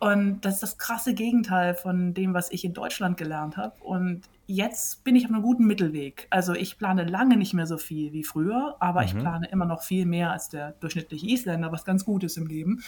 Und 0.00 0.40
das 0.42 0.54
ist 0.54 0.62
das 0.62 0.78
krasse 0.78 1.14
Gegenteil 1.14 1.74
von 1.74 2.14
dem, 2.14 2.34
was 2.34 2.50
ich 2.50 2.64
in 2.64 2.74
Deutschland 2.74 3.16
gelernt 3.16 3.56
habe. 3.56 3.80
Und 3.80 4.22
jetzt 4.46 5.04
bin 5.04 5.16
ich 5.16 5.24
auf 5.24 5.30
einem 5.30 5.42
guten 5.42 5.66
Mittelweg. 5.66 6.26
Also 6.30 6.52
ich 6.52 6.78
plane 6.78 7.04
lange 7.04 7.36
nicht 7.36 7.54
mehr 7.54 7.66
so 7.66 7.78
viel 7.78 8.12
wie 8.12 8.24
früher, 8.24 8.76
aber 8.80 9.00
mhm. 9.00 9.06
ich 9.06 9.16
plane 9.16 9.48
immer 9.48 9.64
noch 9.64 9.82
viel 9.82 10.04
mehr 10.04 10.32
als 10.32 10.48
der 10.48 10.72
durchschnittliche 10.72 11.26
Isländer, 11.26 11.72
was 11.72 11.84
ganz 11.84 12.04
gut 12.04 12.24
ist 12.24 12.36
im 12.36 12.46
Leben. 12.46 12.82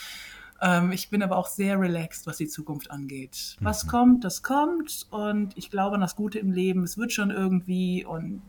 Ähm, 0.61 0.93
ich 0.93 1.11
bin 1.11 1.23
aber 1.23 1.37
auch 1.37 1.47
sehr 1.47 1.79
relaxed, 1.79 2.26
was 2.26 2.38
die 2.38 2.49
Zukunft 2.49 2.91
angeht. 2.91 3.56
Was 3.61 3.85
mhm. 3.85 3.88
kommt, 3.88 4.25
das 4.25 4.43
kommt. 4.43 5.06
Und 5.11 5.56
ich 5.56 5.70
glaube 5.70 5.94
an 5.97 6.00
das 6.00 6.17
Gute 6.17 6.38
im 6.38 6.53
Leben. 6.53 6.82
Es 6.82 6.99
wird 6.99 7.12
schon 7.12 7.31
irgendwie. 7.31 8.05
Und 8.05 8.43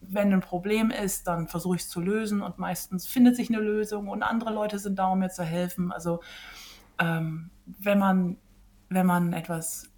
wenn 0.00 0.32
ein 0.32 0.40
Problem 0.40 0.90
ist, 0.90 1.26
dann 1.26 1.48
versuche 1.48 1.76
ich 1.76 1.82
es 1.82 1.88
zu 1.88 2.00
lösen. 2.00 2.42
Und 2.42 2.58
meistens 2.58 3.06
findet 3.06 3.36
sich 3.36 3.48
eine 3.48 3.60
Lösung. 3.60 4.08
Und 4.08 4.22
andere 4.22 4.52
Leute 4.52 4.78
sind 4.78 4.98
da, 4.98 5.06
um 5.08 5.18
mir 5.18 5.30
zu 5.30 5.44
helfen. 5.44 5.92
Also 5.92 6.20
ähm, 6.98 7.50
wenn 7.66 7.98
man 7.98 8.36
wenn 8.88 9.06
man 9.06 9.32
etwas 9.32 9.90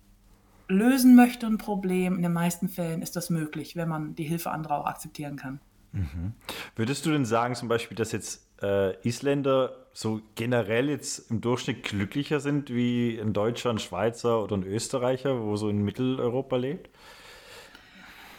lösen 0.69 1.15
möchte, 1.15 1.47
ein 1.47 1.59
Problem, 1.59 2.17
in 2.17 2.23
den 2.23 2.33
meisten 2.33 2.69
Fällen 2.69 3.03
ist 3.03 3.15
das 3.15 3.31
möglich, 3.31 3.77
wenn 3.77 3.89
man 3.89 4.15
die 4.15 4.25
Hilfe 4.25 4.51
anderer 4.51 4.81
auch 4.81 4.87
akzeptieren 4.87 5.37
kann. 5.37 5.61
Mhm. 5.97 6.35
Würdest 6.75 7.07
du 7.07 7.11
denn 7.11 7.25
sagen, 7.25 7.55
zum 7.55 7.69
Beispiel, 7.69 7.97
dass 7.97 8.13
jetzt 8.13 8.47
äh, 8.63 8.97
Isländer 9.07 9.87
so 9.93 10.21
generell 10.35 10.91
jetzt 10.91 11.31
im 11.31 11.41
Durchschnitt 11.41 11.85
glücklicher 11.85 12.41
sind 12.41 12.69
wie 12.71 13.19
ein 13.19 13.33
Deutscher, 13.33 13.71
ein 13.71 13.79
Schweizer 13.79 14.43
oder 14.43 14.57
ein 14.57 14.63
Österreicher, 14.63 15.41
wo 15.41 15.57
so 15.57 15.71
in 15.71 15.83
Mitteleuropa 15.83 16.57
lebt? 16.57 16.91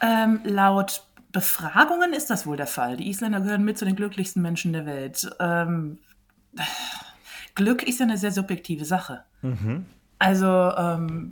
Ähm, 0.02 0.42
laut 0.44 1.04
Befragungen 1.32 2.14
ist 2.14 2.30
das 2.30 2.46
wohl 2.46 2.58
der 2.58 2.68
Fall. 2.68 2.98
Die 2.98 3.10
Isländer 3.10 3.42
gehören 3.42 3.66
mit 3.66 3.78
zu 3.78 3.86
den 3.86 3.96
glücklichsten 3.96 4.42
Menschen 4.42 4.72
der 4.72 4.86
Welt. 4.86 5.30
Ähm, 5.40 5.98
Glück 7.56 7.82
ist 7.82 8.00
ja 8.00 8.06
eine 8.06 8.18
sehr 8.18 8.32
subjektive 8.32 8.86
Sache. 8.86 9.24
Mhm. 9.42 9.88
Also 10.20 10.46
ähm, 10.46 11.32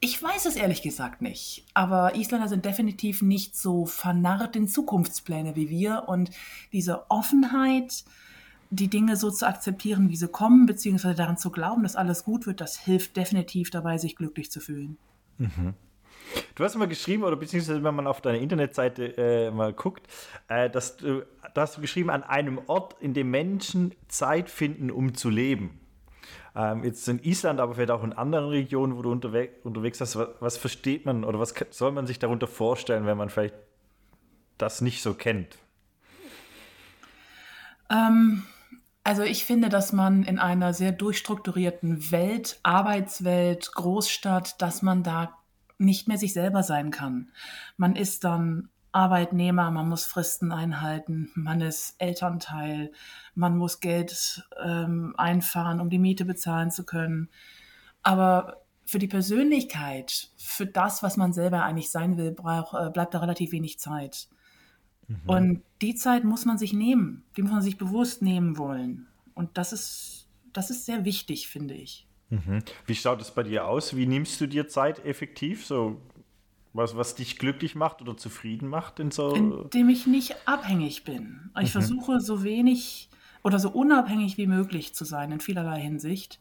ich 0.00 0.22
weiß 0.22 0.46
es 0.46 0.56
ehrlich 0.56 0.82
gesagt 0.82 1.20
nicht. 1.20 1.64
Aber 1.74 2.14
Isländer 2.14 2.48
sind 2.48 2.64
definitiv 2.64 3.20
nicht 3.22 3.54
so 3.54 3.84
vernarrt 3.84 4.56
in 4.56 4.66
Zukunftspläne 4.66 5.56
wie 5.56 5.68
wir. 5.68 6.04
Und 6.06 6.30
diese 6.72 7.10
Offenheit, 7.10 8.04
die 8.70 8.88
Dinge 8.88 9.16
so 9.16 9.30
zu 9.30 9.46
akzeptieren, 9.46 10.08
wie 10.08 10.16
sie 10.16 10.28
kommen, 10.28 10.64
beziehungsweise 10.64 11.14
daran 11.14 11.36
zu 11.36 11.50
glauben, 11.50 11.82
dass 11.82 11.96
alles 11.96 12.24
gut 12.24 12.46
wird, 12.46 12.60
das 12.60 12.78
hilft 12.78 13.16
definitiv 13.16 13.70
dabei, 13.70 13.98
sich 13.98 14.16
glücklich 14.16 14.50
zu 14.50 14.60
fühlen. 14.60 14.96
Mhm. 15.38 15.74
Du 16.54 16.64
hast 16.64 16.76
mal 16.76 16.86
geschrieben, 16.86 17.24
oder 17.24 17.36
beziehungsweise 17.36 17.82
wenn 17.82 17.94
man 17.94 18.06
auf 18.06 18.20
deine 18.20 18.38
Internetseite 18.38 19.16
äh, 19.18 19.50
mal 19.50 19.72
guckt, 19.72 20.06
äh, 20.48 20.70
dass 20.70 20.96
du, 20.96 21.26
da 21.54 21.62
hast 21.62 21.76
du 21.76 21.80
geschrieben, 21.80 22.08
an 22.08 22.22
einem 22.22 22.60
Ort, 22.68 22.96
in 23.00 23.14
dem 23.14 23.30
Menschen 23.30 23.94
Zeit 24.08 24.48
finden, 24.48 24.90
um 24.90 25.14
zu 25.14 25.28
leben. 25.28 25.80
Ähm, 26.54 26.84
jetzt 26.84 27.08
in 27.08 27.22
Island, 27.22 27.60
aber 27.60 27.74
vielleicht 27.74 27.90
auch 27.90 28.02
in 28.02 28.12
anderen 28.12 28.48
Regionen, 28.48 28.96
wo 28.96 29.02
du 29.02 29.12
unterwe 29.12 29.50
unterwegs 29.62 29.98
bist, 29.98 30.16
was, 30.16 30.28
was, 30.40 30.56
versteht 30.56 31.06
man 31.06 31.24
oder 31.24 31.38
was 31.38 31.54
soll 31.70 31.92
man 31.92 32.06
sich 32.06 32.18
darunter 32.18 32.48
vorstellen, 32.48 33.06
wenn 33.06 33.16
man 33.16 33.30
vielleicht 33.30 33.54
das 34.58 34.80
nicht 34.80 35.02
so 35.02 35.14
kennt? 35.14 35.58
Ähm, 37.88 38.42
also 39.04 39.22
ich 39.22 39.44
finde, 39.44 39.68
dass 39.68 39.92
man 39.92 40.24
in 40.24 40.38
einer 40.38 40.74
sehr 40.74 40.92
durchstrukturierten 40.92 42.10
Welt, 42.10 42.58
Arbeitswelt, 42.62 43.72
Großstadt, 43.72 44.60
dass 44.60 44.82
man 44.82 45.02
da 45.02 45.36
nicht 45.78 46.08
mehr 46.08 46.18
sich 46.18 46.32
selber 46.32 46.62
sein 46.62 46.90
kann. 46.90 47.30
Man 47.76 47.96
ist 47.96 48.24
dann 48.24 48.68
Arbeitnehmer, 48.92 49.70
man 49.70 49.88
muss 49.88 50.04
Fristen 50.04 50.52
einhalten, 50.52 51.30
man 51.34 51.60
ist 51.60 51.94
Elternteil, 51.98 52.92
man 53.34 53.56
muss 53.56 53.80
Geld 53.80 54.44
ähm, 54.62 55.14
einfahren, 55.16 55.80
um 55.80 55.90
die 55.90 55.98
Miete 55.98 56.24
bezahlen 56.24 56.70
zu 56.70 56.84
können. 56.84 57.28
Aber 58.02 58.62
für 58.84 58.98
die 58.98 59.08
Persönlichkeit, 59.08 60.30
für 60.36 60.66
das, 60.66 61.02
was 61.02 61.16
man 61.16 61.32
selber 61.32 61.62
eigentlich 61.62 61.90
sein 61.90 62.16
will, 62.16 62.32
brauch, 62.32 62.74
äh, 62.74 62.90
bleibt 62.90 63.14
da 63.14 63.20
relativ 63.20 63.52
wenig 63.52 63.78
Zeit. 63.78 64.28
Mhm. 65.06 65.20
Und 65.26 65.62
die 65.80 65.94
Zeit 65.94 66.24
muss 66.24 66.44
man 66.44 66.58
sich 66.58 66.72
nehmen, 66.72 67.24
die 67.36 67.42
muss 67.42 67.52
man 67.52 67.62
sich 67.62 67.78
bewusst 67.78 68.22
nehmen 68.22 68.58
wollen. 68.58 69.06
Und 69.34 69.56
das 69.58 69.72
ist, 69.72 70.28
das 70.52 70.70
ist 70.70 70.86
sehr 70.86 71.04
wichtig, 71.04 71.48
finde 71.48 71.74
ich. 71.74 72.08
Mhm. 72.30 72.64
Wie 72.86 72.94
schaut 72.94 73.20
es 73.20 73.30
bei 73.30 73.42
dir 73.42 73.66
aus? 73.66 73.94
Wie 73.96 74.06
nimmst 74.06 74.40
du 74.40 74.46
dir 74.46 74.68
Zeit 74.68 75.04
effektiv? 75.04 75.66
So 75.66 76.00
was, 76.72 76.96
was 76.96 77.14
dich 77.14 77.38
glücklich 77.38 77.74
macht 77.74 78.00
oder 78.00 78.16
zufrieden 78.16 78.68
macht? 78.68 79.00
In 79.00 79.10
so 79.10 79.34
Indem 79.34 79.88
ich 79.88 80.06
nicht 80.06 80.36
abhängig 80.46 81.04
bin. 81.04 81.50
Ich 81.56 81.68
mhm. 81.70 81.80
versuche 81.80 82.20
so 82.20 82.44
wenig 82.44 83.08
oder 83.42 83.58
so 83.58 83.70
unabhängig 83.70 84.36
wie 84.36 84.46
möglich 84.46 84.94
zu 84.94 85.04
sein 85.04 85.32
in 85.32 85.40
vielerlei 85.40 85.80
Hinsicht. 85.80 86.40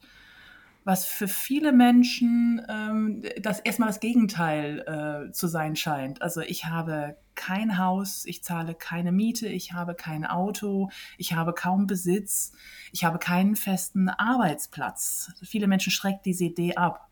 Was 0.85 1.05
für 1.05 1.27
viele 1.27 1.71
Menschen 1.71 2.65
ähm, 2.69 3.23
das 3.41 3.59
erstmal 3.59 3.89
das 3.89 3.99
Gegenteil 3.99 5.27
äh, 5.27 5.31
zu 5.31 5.47
sein 5.47 5.75
scheint. 5.75 6.21
Also 6.21 6.41
ich 6.41 6.65
habe 6.65 7.17
kein 7.35 7.77
Haus, 7.77 8.25
ich 8.25 8.43
zahle 8.43 8.75
keine 8.75 9.11
Miete, 9.11 9.47
ich 9.47 9.73
habe 9.73 9.93
kein 9.93 10.25
Auto, 10.25 10.89
ich 11.17 11.33
habe 11.33 11.53
kaum 11.53 11.85
Besitz, 11.85 12.53
ich 12.91 13.03
habe 13.03 13.19
keinen 13.19 13.55
festen 13.55 14.09
Arbeitsplatz. 14.09 15.31
Viele 15.43 15.67
Menschen 15.67 15.91
schreckt 15.91 16.25
diese 16.25 16.45
Idee 16.45 16.75
ab. 16.75 17.08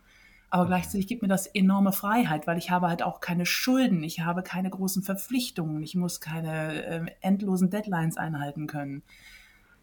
Aber 0.50 0.66
gleichzeitig 0.66 1.08
gibt 1.08 1.22
mir 1.22 1.28
das 1.28 1.46
enorme 1.48 1.92
Freiheit, 1.92 2.48
weil 2.48 2.58
ich 2.58 2.72
habe 2.72 2.88
halt 2.88 3.04
auch 3.04 3.20
keine 3.20 3.46
Schulden, 3.46 4.04
ich 4.04 4.22
habe 4.22 4.44
keine 4.44 4.70
großen 4.70 5.04
Verpflichtungen, 5.04 5.84
ich 5.84 5.96
muss 5.96 6.22
keine 6.22 6.86
äh, 6.86 7.06
endlosen 7.22 7.70
Deadlines 7.70 8.18
einhalten 8.18 8.68
können. 8.68 9.04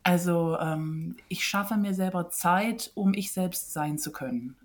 Also 0.02 0.58
ähm, 0.58 1.16
ich 1.28 1.44
schaffe 1.44 1.76
mir 1.76 1.94
selber 1.94 2.30
Zeit, 2.30 2.92
um 2.94 3.14
ich 3.14 3.32
selbst 3.32 3.72
sein 3.72 3.98
zu 3.98 4.12
können. 4.12 4.56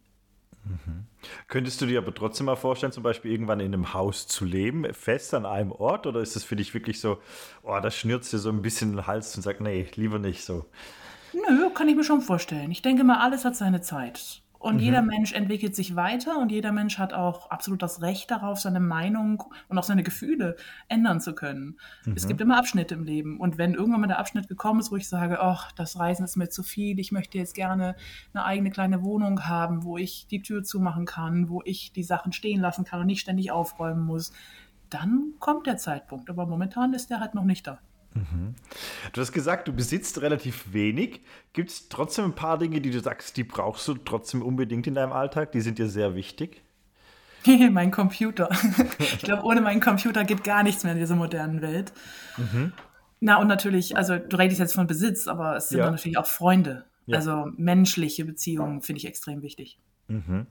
Mhm. 0.66 1.06
Könntest 1.48 1.82
du 1.82 1.86
dir 1.86 2.00
aber 2.00 2.14
trotzdem 2.14 2.46
mal 2.46 2.56
vorstellen, 2.56 2.92
zum 2.92 3.04
Beispiel 3.04 3.32
irgendwann 3.32 3.60
in 3.60 3.74
einem 3.74 3.94
Haus 3.94 4.28
zu 4.28 4.46
leben, 4.46 4.86
fest 4.94 5.34
an 5.34 5.46
einem 5.46 5.72
Ort? 5.72 6.08
Oder 6.08 6.22
ist 6.22 6.36
das 6.36 6.44
für 6.44 6.56
dich 6.56 6.74
wirklich 6.74 7.00
so, 7.00 7.20
oh, 7.64 7.80
das 7.82 7.96
schnürzt 7.96 8.32
dir 8.32 8.40
so 8.40 8.50
ein 8.50 8.62
bisschen 8.62 8.92
den 8.92 9.08
Hals 9.08 9.36
und 9.36 9.42
sagt, 9.42 9.62
nee, 9.62 9.88
lieber 9.96 10.20
nicht 10.20 10.44
so? 10.44 10.66
Nö, 11.34 11.70
kann 11.74 11.88
ich 11.88 11.96
mir 11.96 12.04
schon 12.04 12.22
vorstellen. 12.22 12.72
Ich 12.72 12.82
denke 12.82 13.04
mal, 13.04 13.20
alles 13.20 13.46
hat 13.46 13.56
seine 13.56 13.82
Zeit. 13.82 14.42
Und 14.60 14.76
mhm. 14.76 14.82
jeder 14.82 15.02
Mensch 15.02 15.32
entwickelt 15.32 15.74
sich 15.74 15.96
weiter 15.96 16.38
und 16.38 16.52
jeder 16.52 16.74
Mensch 16.74 16.98
hat 16.98 17.14
auch 17.14 17.50
absolut 17.50 17.82
das 17.82 18.02
Recht 18.02 18.30
darauf, 18.30 18.60
seine 18.60 18.82
Meinung 18.82 19.42
und 19.70 19.78
auch 19.78 19.84
seine 19.84 20.04
Gefühle 20.04 20.58
ändern 20.90 21.22
zu 21.22 21.34
können. 21.34 21.80
Mhm. 22.06 22.14
Es 22.18 22.28
gibt 22.28 22.42
immer 22.42 22.58
Abschnitte 22.58 22.94
im 22.94 23.06
Leben. 23.06 23.40
Und 23.40 23.58
wenn 23.58 23.74
irgendwann 23.74 24.02
mal 24.02 24.08
der 24.08 24.20
Abschnitt 24.20 24.50
gekommen 24.50 24.82
ist, 24.82 24.92
wo 24.92 24.98
ich 24.98 25.08
sage, 25.08 25.40
ach, 25.40 25.72
das 25.72 25.98
Reisen 25.98 26.26
ist 26.26 26.36
mir 26.36 26.50
zu 26.50 26.62
viel, 26.62 27.00
ich 27.00 27.14
möchte 27.14 27.38
jetzt 27.38 27.56
gerne 27.56 27.96
eine 28.34 28.44
eigene 28.44 28.70
kleine 28.70 29.02
Wohnung 29.02 29.48
haben, 29.48 29.86
wo 29.86 29.98
ich 29.98 30.28
die 30.28 30.42
Tür 30.42 30.62
zumachen 30.64 31.06
kann, 31.06 31.48
wo 31.48 31.62
ich 31.64 31.94
die 31.94 32.04
Sachen 32.04 32.34
stehen 32.34 32.60
lassen 32.60 32.84
kann 32.84 33.00
und 33.00 33.08
nicht 33.08 33.22
ständig 33.22 33.52
aufräumen 33.52 34.06
muss, 34.06 34.34
dann 34.90 35.36
kommt 35.40 35.68
der 35.68 35.78
Zeitpunkt. 35.78 36.30
Aber 36.30 36.46
momentan 36.46 36.94
ist 36.94 37.10
der 37.10 37.22
halt 37.22 37.34
noch 37.34 37.46
nicht 37.46 37.66
da. 37.66 37.80
Mhm. 38.14 38.56
Du 39.14 39.22
hast 39.22 39.32
gesagt, 39.32 39.68
du 39.68 39.74
besitzt 39.74 40.22
relativ 40.22 40.74
wenig. 40.74 41.22
Gibt 41.54 41.70
es 41.70 41.90
trotzdem 41.90 42.26
ein 42.26 42.36
paar 42.36 42.58
Dinge, 42.58 42.82
die 42.82 42.92
du 42.92 43.00
sagst, 43.00 43.38
die 43.38 43.44
brauchst 43.44 43.88
du 43.88 43.96
trotzdem 43.96 44.42
unbedingt 44.42 44.88
in 44.88 44.96
deinem 44.96 45.12
Alltag? 45.12 45.52
Die 45.52 45.62
sind 45.62 45.78
dir 45.78 45.88
sehr 45.88 46.16
wichtig? 46.16 46.62
mein 47.72 47.92
Computer. 47.92 48.50
ich 49.00 49.20
glaube, 49.20 49.44
ohne 49.44 49.62
meinen 49.62 49.82
Computer 49.82 50.24
geht 50.24 50.44
gar 50.44 50.64
nichts 50.64 50.84
mehr 50.84 50.94
in 50.94 51.00
dieser 51.00 51.16
modernen 51.16 51.62
Welt. 51.62 51.94
Mhm. 52.38 52.74
Na, 53.22 53.38
und 53.38 53.48
natürlich, 53.48 53.98
also 53.98 54.18
du 54.18 54.38
redest 54.38 54.60
jetzt 54.60 54.74
von 54.74 54.88
Besitz, 54.88 55.28
aber 55.28 55.58
es 55.58 55.70
sind 55.70 55.80
ja. 55.80 55.92
natürlich 55.92 56.18
auch 56.18 56.28
Freunde. 56.28 56.86
Ja. 57.06 57.18
Also 57.18 57.48
menschliche 57.58 58.24
Beziehungen 58.24 58.82
finde 58.82 59.00
ich 59.00 59.08
extrem 59.08 59.42
wichtig. 59.42 59.80
Mhm. 60.08 60.48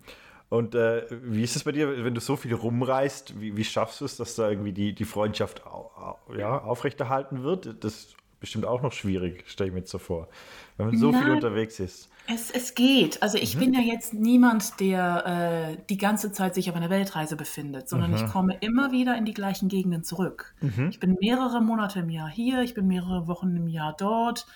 Und 0.51 0.75
äh, 0.75 1.05
wie 1.11 1.43
ist 1.43 1.57
es 1.57 1.65
bei 1.65 1.73
dir, 1.73 2.05
wenn 2.05 2.15
du 2.15 2.21
so 2.21 2.37
viel 2.37 2.55
rumreist, 2.55 3.39
wie, 3.41 3.57
wie 3.57 3.65
schaffst 3.65 4.01
du 4.01 4.07
es, 4.07 4.17
dass 4.17 4.35
da 4.35 4.49
irgendwie 4.49 4.73
die, 4.73 4.95
die 4.95 5.05
Freundschaft 5.05 5.67
au, 5.67 6.17
ja, 6.37 6.59
aufrechterhalten 6.59 7.43
wird? 7.43 7.85
Das 7.85 7.95
ist 7.95 8.17
bestimmt 8.41 8.65
auch 8.65 8.83
noch 8.83 8.93
schwierig, 8.93 9.45
stelle 9.47 9.69
ich 9.69 9.75
mir 9.75 9.81
jetzt 9.81 9.91
so 9.91 9.99
vor, 9.99 10.29
wenn 10.77 10.87
man 10.87 10.97
so 10.97 11.11
Nein, 11.11 11.23
viel 11.23 11.33
unterwegs 11.33 11.81
ist. 11.81 12.09
Es, 12.27 12.51
es 12.51 12.75
geht. 12.75 13.23
Also 13.23 13.37
ich 13.37 13.57
mhm. 13.57 13.61
bin 13.61 13.75
ja 13.75 13.81
jetzt 13.81 14.15
niemand, 14.15 14.81
der 14.81 15.77
äh, 15.77 15.77
die 15.89 15.97
ganze 15.97 16.31
Zeit 16.31 16.55
sich 16.55 16.71
auf 16.71 16.77
einer 16.77 16.91
Weltreise 16.91 17.37
befindet, 17.37 17.89
sondern 17.89 18.11
mhm. 18.11 18.17
ich 18.17 18.27
komme 18.27 18.57
immer 18.61 18.93
wieder 18.93 19.17
in 19.17 19.25
die 19.25 19.35
gleichen 19.35 19.69
Gegenden 19.69 20.05
zurück. 20.05 20.55
Mhm. 20.61 20.89
Ich 20.91 21.01
bin 21.01 21.17
mehrere 21.21 21.61
Monate 21.61 22.01
im 22.01 22.11
Jahr 22.11 22.29
hier, 22.29 22.63
ich 22.63 22.75
bin 22.75 22.87
mehrere 22.87 23.27
Wochen 23.27 23.57
im 23.57 23.67
Jahr 23.67 23.95
dort. 23.99 24.47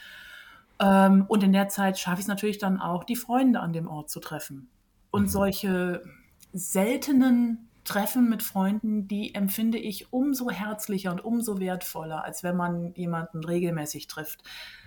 Ähm, 0.79 1.25
und 1.29 1.43
in 1.43 1.53
der 1.53 1.69
Zeit 1.69 1.99
schaffe 1.99 2.17
ich 2.17 2.25
es 2.25 2.29
natürlich 2.29 2.59
dann 2.59 2.81
auch, 2.81 3.05
die 3.05 3.17
Freunde 3.17 3.61
an 3.61 3.73
dem 3.73 3.89
Ort 3.89 4.11
zu 4.11 4.21
treffen. 4.21 4.69
Und 5.13 5.23
mhm. 5.23 5.29
solche 5.29 6.03
seltenen 6.53 7.69
Treffen 7.85 8.29
mit 8.29 8.43
Freunden, 8.43 9.09
die 9.09 9.35
empfinde 9.35 9.79
ich 9.79 10.13
umso 10.13 10.51
herzlicher 10.51 11.11
und 11.11 11.25
umso 11.25 11.59
wertvoller, 11.59 12.25
als 12.25 12.43
wenn 12.43 12.57
man 12.57 12.95
jemanden 12.95 13.45
regelmäßig 13.45 14.07
trifft, 14.07 14.43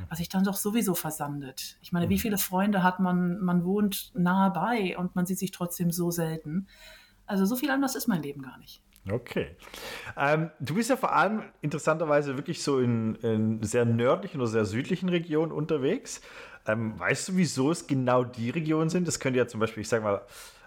was 0.09 0.19
sich 0.19 0.29
dann 0.29 0.43
doch 0.43 0.55
sowieso 0.55 0.95
versandet. 0.95 1.77
Ich 1.81 1.91
meine, 1.91 2.09
wie 2.09 2.15
mhm. 2.15 2.19
viele 2.19 2.37
Freunde 2.37 2.83
hat 2.83 2.99
man, 2.99 3.39
man 3.39 3.65
wohnt 3.65 4.11
nahe 4.15 4.51
bei 4.51 4.97
und 4.97 5.15
man 5.15 5.25
sieht 5.25 5.39
sich 5.39 5.51
trotzdem 5.51 5.91
so 5.91 6.09
selten. 6.11 6.67
Also 7.25 7.45
so 7.45 7.55
viel 7.55 7.69
anders 7.69 7.95
ist 7.95 8.07
mein 8.07 8.23
Leben 8.23 8.41
gar 8.41 8.57
nicht. 8.59 8.81
Okay. 9.09 9.55
Ähm, 10.17 10.49
du 10.59 10.75
bist 10.75 10.89
ja 10.89 10.97
vor 10.97 11.13
allem 11.13 11.43
interessanterweise 11.61 12.37
wirklich 12.37 12.63
so 12.63 12.79
in, 12.79 13.15
in 13.15 13.63
sehr 13.63 13.85
nördlichen 13.85 14.41
oder 14.41 14.49
sehr 14.49 14.65
südlichen 14.65 15.09
Regionen 15.09 15.51
unterwegs. 15.51 16.21
Ähm, 16.67 16.99
weißt 16.99 17.29
du, 17.29 17.37
wieso 17.37 17.71
es 17.71 17.85
genau 17.85 18.23
die 18.23 18.49
Regionen 18.49 18.89
sind? 18.89 19.07
Das 19.07 19.19
könnte 19.19 19.37
ja 19.37 19.47
zum 19.47 19.59
Beispiel, 19.59 19.81
ich 19.81 19.89
sag 19.89 20.01
mal, 20.01 20.21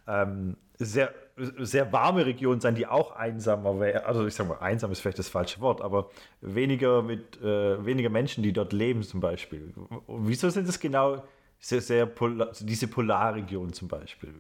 ähm, 0.07 0.57
sehr, 0.79 1.13
sehr 1.59 1.93
warme 1.93 2.25
Regionen 2.25 2.61
sein, 2.61 2.77
die 2.77 2.87
auch 2.87 3.13
einsamer 3.13 3.81
wären. 3.81 4.05
Also 4.05 4.27
ich 4.27 4.35
sag 4.35 4.49
mal, 4.49 4.59
einsam 4.59 4.93
ist 4.93 5.01
vielleicht 5.01 5.19
das 5.19 5.29
falsche 5.29 5.61
Wort, 5.61 5.81
aber 5.81 6.11
weniger 6.41 7.03
mit 7.03 7.41
äh, 7.43 7.85
weniger 7.85 8.11
Menschen, 8.11 8.45
die 8.45 8.53
dort 8.53 8.73
leben 8.73 9.03
zum 9.03 9.21
Beispiel. 9.21 9.75
wieso 10.07 10.49
sind 10.51 10.69
es 10.69 10.79
genau 10.79 11.25
sehr, 11.59 11.81
sehr 11.81 12.07
Polar, 12.07 12.53
diese 12.61 12.87
Polarregionen 12.87 13.73
zum 13.73 13.89
Beispiel? 13.89 14.33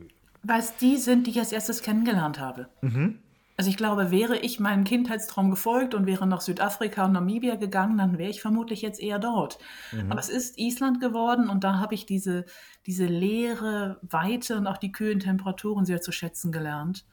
Weil 0.44 0.60
es 0.60 0.76
die 0.76 0.96
sind, 0.96 1.26
die 1.26 1.32
ich 1.32 1.38
als 1.40 1.52
erstes 1.52 1.82
kennengelernt 1.82 2.38
habe. 2.38 2.68
Mhm. 2.80 3.18
Also 3.58 3.70
ich 3.70 3.76
glaube, 3.76 4.12
wäre 4.12 4.38
ich 4.38 4.60
meinem 4.60 4.84
Kindheitstraum 4.84 5.50
gefolgt 5.50 5.92
und 5.92 6.06
wäre 6.06 6.28
nach 6.28 6.40
Südafrika 6.40 7.06
und 7.06 7.12
Namibia 7.12 7.56
gegangen, 7.56 7.98
dann 7.98 8.16
wäre 8.16 8.30
ich 8.30 8.40
vermutlich 8.40 8.82
jetzt 8.82 9.00
eher 9.00 9.18
dort. 9.18 9.58
Mhm. 9.90 10.12
Aber 10.12 10.20
es 10.20 10.28
ist 10.28 10.58
Island 10.58 11.00
geworden 11.00 11.50
und 11.50 11.64
da 11.64 11.80
habe 11.80 11.96
ich 11.96 12.06
diese, 12.06 12.44
diese 12.86 13.06
leere 13.06 13.98
Weite 14.02 14.56
und 14.56 14.68
auch 14.68 14.76
die 14.76 14.92
kühlen 14.92 15.18
Temperaturen 15.18 15.84
sehr 15.84 16.00
zu 16.00 16.12
schätzen 16.12 16.52
gelernt. 16.52 17.04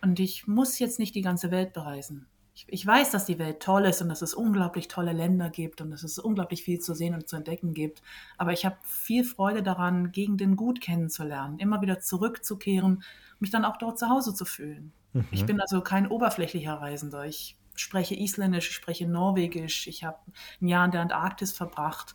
Und 0.00 0.18
ich 0.18 0.46
muss 0.46 0.78
jetzt 0.78 0.98
nicht 0.98 1.14
die 1.14 1.20
ganze 1.20 1.50
Welt 1.50 1.74
bereisen. 1.74 2.26
Ich, 2.54 2.64
ich 2.68 2.86
weiß, 2.86 3.10
dass 3.10 3.26
die 3.26 3.38
Welt 3.38 3.60
toll 3.60 3.84
ist 3.84 4.00
und 4.00 4.08
dass 4.08 4.22
es 4.22 4.32
unglaublich 4.32 4.88
tolle 4.88 5.12
Länder 5.12 5.50
gibt 5.50 5.82
und 5.82 5.90
dass 5.90 6.04
es 6.04 6.18
unglaublich 6.18 6.62
viel 6.62 6.78
zu 6.78 6.94
sehen 6.94 7.12
und 7.12 7.28
zu 7.28 7.36
entdecken 7.36 7.74
gibt. 7.74 8.02
Aber 8.38 8.54
ich 8.54 8.64
habe 8.64 8.78
viel 8.82 9.24
Freude 9.24 9.62
daran, 9.62 10.10
Gegenden 10.10 10.56
gut 10.56 10.80
kennenzulernen, 10.80 11.58
immer 11.58 11.82
wieder 11.82 12.00
zurückzukehren, 12.00 13.02
mich 13.40 13.50
dann 13.50 13.66
auch 13.66 13.76
dort 13.76 13.98
zu 13.98 14.08
Hause 14.08 14.32
zu 14.34 14.46
fühlen. 14.46 14.94
Mhm. 15.12 15.26
Ich 15.30 15.46
bin 15.46 15.60
also 15.60 15.80
kein 15.80 16.08
oberflächlicher 16.08 16.74
Reisender. 16.74 17.24
Ich 17.26 17.56
spreche 17.74 18.14
Isländisch, 18.14 18.68
ich 18.68 18.74
spreche 18.74 19.08
Norwegisch, 19.08 19.86
ich 19.86 20.04
habe 20.04 20.18
ein 20.60 20.68
Jahr 20.68 20.84
in 20.84 20.90
der 20.90 21.00
Antarktis 21.00 21.52
verbracht. 21.52 22.14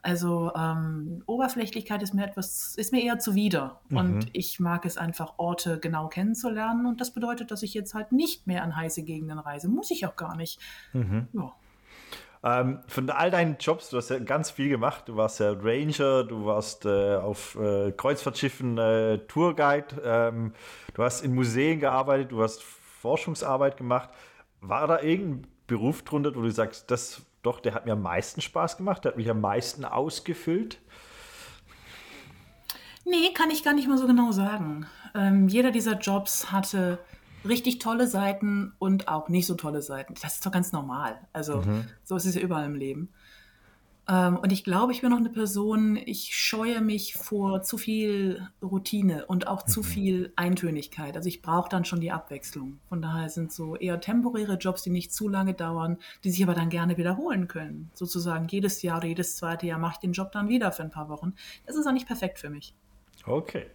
Also 0.00 0.52
ähm, 0.54 1.22
Oberflächlichkeit 1.26 2.02
ist 2.02 2.14
mir 2.14 2.24
etwas, 2.24 2.76
ist 2.76 2.92
mir 2.92 3.02
eher 3.02 3.18
zuwider. 3.18 3.80
Mhm. 3.88 3.96
Und 3.96 4.26
ich 4.32 4.60
mag 4.60 4.86
es 4.86 4.96
einfach, 4.96 5.34
Orte 5.38 5.80
genau 5.80 6.08
kennenzulernen. 6.08 6.86
Und 6.86 7.00
das 7.00 7.12
bedeutet, 7.12 7.50
dass 7.50 7.62
ich 7.62 7.74
jetzt 7.74 7.94
halt 7.94 8.12
nicht 8.12 8.46
mehr 8.46 8.62
an 8.62 8.76
heiße 8.76 9.02
Gegenden 9.02 9.38
reise. 9.38 9.68
Muss 9.68 9.90
ich 9.90 10.06
auch 10.06 10.16
gar 10.16 10.36
nicht. 10.36 10.60
Mhm. 10.92 11.28
Ja. 11.32 11.52
Ähm, 12.44 12.80
von 12.86 13.10
all 13.10 13.30
deinen 13.30 13.56
Jobs, 13.58 13.90
du 13.90 13.96
hast 13.96 14.10
ja 14.10 14.18
ganz 14.18 14.50
viel 14.50 14.68
gemacht. 14.68 15.08
Du 15.08 15.16
warst 15.16 15.40
ja 15.40 15.52
Ranger, 15.52 16.24
du 16.24 16.46
warst 16.46 16.86
äh, 16.86 17.16
auf 17.16 17.56
äh, 17.56 17.92
Kreuzfahrtschiffen 17.92 18.78
äh, 18.78 19.18
Tourguide, 19.26 20.00
ähm, 20.04 20.52
du 20.94 21.02
hast 21.02 21.22
in 21.22 21.34
Museen 21.34 21.80
gearbeitet, 21.80 22.30
du 22.32 22.42
hast 22.42 22.62
Forschungsarbeit 22.62 23.76
gemacht. 23.76 24.10
War 24.60 24.86
da 24.86 25.00
irgendein 25.00 25.50
Beruf 25.66 26.02
drunter, 26.02 26.34
wo 26.34 26.42
du 26.42 26.50
sagst, 26.50 26.90
das 26.90 27.22
doch, 27.42 27.60
der 27.60 27.74
hat 27.74 27.86
mir 27.86 27.92
am 27.92 28.02
meisten 28.02 28.40
Spaß 28.40 28.76
gemacht, 28.76 29.04
der 29.04 29.12
hat 29.12 29.16
mich 29.16 29.30
am 29.30 29.40
meisten 29.40 29.84
ausgefüllt? 29.84 30.80
Nee, 33.04 33.32
kann 33.32 33.50
ich 33.50 33.64
gar 33.64 33.72
nicht 33.72 33.88
mal 33.88 33.96
so 33.96 34.06
genau 34.06 34.32
sagen. 34.32 34.86
Ähm, 35.14 35.48
jeder 35.48 35.70
dieser 35.70 35.98
Jobs 35.98 36.52
hatte 36.52 36.98
richtig 37.48 37.78
tolle 37.78 38.06
Seiten 38.06 38.72
und 38.78 39.08
auch 39.08 39.28
nicht 39.28 39.46
so 39.46 39.54
tolle 39.54 39.82
Seiten. 39.82 40.14
Das 40.20 40.34
ist 40.34 40.46
doch 40.46 40.52
ganz 40.52 40.72
normal. 40.72 41.18
Also 41.32 41.62
mhm. 41.62 41.84
so 42.04 42.16
ist 42.16 42.26
es 42.26 42.34
ja 42.34 42.40
überall 42.40 42.66
im 42.66 42.74
Leben. 42.74 43.10
Ähm, 44.08 44.38
und 44.38 44.52
ich 44.52 44.64
glaube, 44.64 44.92
ich 44.92 45.02
bin 45.02 45.10
noch 45.10 45.18
eine 45.18 45.28
Person, 45.28 45.96
ich 45.96 46.34
scheue 46.34 46.80
mich 46.80 47.14
vor 47.14 47.62
zu 47.62 47.76
viel 47.76 48.48
Routine 48.62 49.26
und 49.26 49.46
auch 49.46 49.64
zu 49.64 49.82
viel 49.82 50.32
Eintönigkeit. 50.34 51.14
Also 51.14 51.28
ich 51.28 51.42
brauche 51.42 51.68
dann 51.68 51.84
schon 51.84 52.00
die 52.00 52.10
Abwechslung. 52.10 52.78
Von 52.88 53.02
daher 53.02 53.28
sind 53.28 53.52
so 53.52 53.76
eher 53.76 54.00
temporäre 54.00 54.54
Jobs, 54.54 54.82
die 54.82 54.90
nicht 54.90 55.12
zu 55.12 55.28
lange 55.28 55.52
dauern, 55.52 55.98
die 56.24 56.30
sich 56.30 56.42
aber 56.42 56.54
dann 56.54 56.70
gerne 56.70 56.96
wiederholen 56.96 57.48
können. 57.48 57.90
Sozusagen 57.92 58.48
jedes 58.48 58.80
Jahr 58.80 58.98
oder 58.98 59.08
jedes 59.08 59.36
zweite 59.36 59.66
Jahr 59.66 59.78
mache 59.78 59.94
ich 59.94 59.98
den 59.98 60.12
Job 60.12 60.32
dann 60.32 60.48
wieder 60.48 60.72
für 60.72 60.82
ein 60.82 60.90
paar 60.90 61.10
Wochen. 61.10 61.34
Das 61.66 61.76
ist 61.76 61.86
auch 61.86 61.92
nicht 61.92 62.06
perfekt 62.06 62.38
für 62.38 62.48
mich. 62.48 62.74
Okay. 63.26 63.66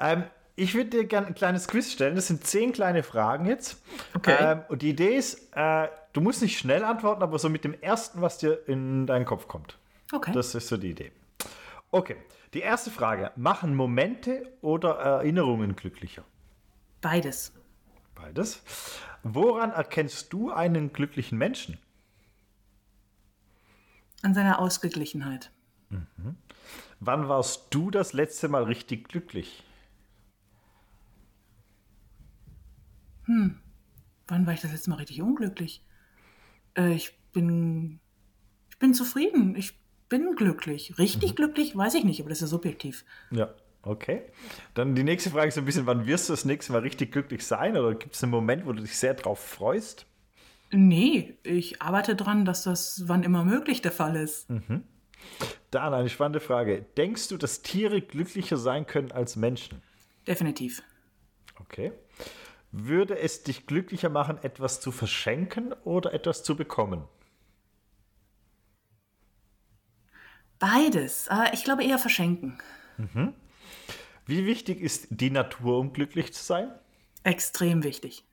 Ähm, 0.00 0.24
ich 0.54 0.74
würde 0.74 0.90
dir 0.90 1.04
gerne 1.04 1.28
ein 1.28 1.34
kleines 1.34 1.66
Quiz 1.66 1.92
stellen. 1.92 2.14
Das 2.14 2.26
sind 2.26 2.44
zehn 2.44 2.72
kleine 2.72 3.02
Fragen 3.02 3.46
jetzt. 3.46 3.82
Okay. 4.14 4.36
Ähm, 4.38 4.62
und 4.68 4.82
die 4.82 4.90
Idee 4.90 5.16
ist, 5.16 5.48
äh, 5.54 5.88
du 6.12 6.20
musst 6.20 6.42
nicht 6.42 6.58
schnell 6.58 6.84
antworten, 6.84 7.22
aber 7.22 7.38
so 7.38 7.48
mit 7.48 7.64
dem 7.64 7.74
ersten, 7.80 8.20
was 8.20 8.38
dir 8.38 8.68
in 8.68 9.06
deinen 9.06 9.24
Kopf 9.24 9.48
kommt. 9.48 9.78
Okay. 10.12 10.32
Das 10.32 10.54
ist 10.54 10.68
so 10.68 10.76
die 10.76 10.90
Idee. 10.90 11.12
Okay. 11.90 12.16
Die 12.54 12.60
erste 12.60 12.90
Frage: 12.90 13.32
Machen 13.36 13.74
Momente 13.74 14.52
oder 14.60 14.96
Erinnerungen 14.96 15.74
glücklicher? 15.74 16.24
Beides. 17.00 17.52
Beides. 18.14 18.62
Woran 19.22 19.70
erkennst 19.70 20.32
du 20.32 20.50
einen 20.50 20.92
glücklichen 20.92 21.38
Menschen? 21.38 21.78
An 24.22 24.34
seiner 24.34 24.60
Ausgeglichenheit. 24.60 25.50
Wann 27.00 27.28
warst 27.28 27.66
du 27.70 27.90
das 27.90 28.12
letzte 28.12 28.48
Mal 28.48 28.64
richtig 28.64 29.08
glücklich? 29.08 29.64
Wann 33.26 34.46
war 34.46 34.52
ich 34.52 34.60
das 34.60 34.72
letzte 34.72 34.90
Mal 34.90 34.96
richtig 34.96 35.22
unglücklich? 35.22 35.84
Äh, 36.76 36.92
ich 36.92 37.18
bin, 37.32 38.00
ich 38.70 38.78
bin 38.78 38.94
zufrieden. 38.94 39.56
Ich 39.56 39.78
bin 40.08 40.34
glücklich. 40.36 40.98
Richtig 40.98 41.36
glücklich, 41.36 41.76
weiß 41.76 41.94
ich 41.94 42.04
nicht, 42.04 42.20
aber 42.20 42.28
das 42.28 42.38
ist 42.38 42.42
ja 42.42 42.48
subjektiv. 42.48 43.04
Ja, 43.30 43.54
okay. 43.82 44.22
Dann 44.74 44.94
die 44.94 45.04
nächste 45.04 45.30
Frage 45.30 45.48
ist 45.48 45.58
ein 45.58 45.64
bisschen, 45.64 45.86
wann 45.86 46.06
wirst 46.06 46.28
du 46.28 46.34
das 46.34 46.44
nächste 46.44 46.72
Mal 46.72 46.82
richtig 46.82 47.12
glücklich 47.12 47.46
sein? 47.46 47.76
Oder 47.76 47.94
gibt 47.94 48.14
es 48.14 48.22
einen 48.22 48.32
Moment, 48.32 48.66
wo 48.66 48.72
du 48.72 48.82
dich 48.82 48.96
sehr 48.96 49.14
drauf 49.14 49.38
freust? 49.38 50.06
Nee, 50.70 51.38
ich 51.42 51.82
arbeite 51.82 52.16
dran, 52.16 52.44
dass 52.44 52.64
das 52.64 53.04
wann 53.06 53.22
immer 53.22 53.44
möglich 53.44 53.82
der 53.82 53.92
Fall 53.92 54.16
ist. 54.16 54.48
Dann 55.70 55.94
eine 55.94 56.08
spannende 56.08 56.40
Frage. 56.40 56.84
Denkst 56.96 57.28
du, 57.28 57.36
dass 57.36 57.62
Tiere 57.62 58.00
glücklicher 58.00 58.56
sein 58.56 58.86
können 58.86 59.12
als 59.12 59.36
Menschen? 59.36 59.82
Definitiv. 60.26 60.82
Okay. 61.60 61.92
Würde 62.72 63.18
es 63.18 63.42
dich 63.42 63.66
glücklicher 63.66 64.08
machen, 64.08 64.38
etwas 64.42 64.80
zu 64.80 64.92
verschenken 64.92 65.74
oder 65.84 66.14
etwas 66.14 66.42
zu 66.42 66.56
bekommen? 66.56 67.04
Beides. 70.58 71.28
Aber 71.28 71.52
ich 71.52 71.64
glaube 71.64 71.84
eher 71.84 71.98
verschenken. 71.98 72.58
Wie 74.24 74.46
wichtig 74.46 74.80
ist 74.80 75.08
die 75.10 75.30
Natur, 75.30 75.78
um 75.78 75.92
glücklich 75.92 76.32
zu 76.32 76.42
sein? 76.42 76.72
Extrem 77.24 77.82
wichtig. 77.82 78.24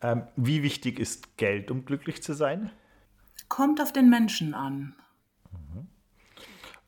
Ähm, 0.00 0.26
wie 0.36 0.62
wichtig 0.62 0.98
ist 0.98 1.36
Geld, 1.36 1.70
um 1.70 1.84
glücklich 1.84 2.22
zu 2.22 2.32
sein? 2.32 2.70
Kommt 3.48 3.82
auf 3.82 3.92
den 3.92 4.08
Menschen 4.08 4.54
an. 4.54 4.94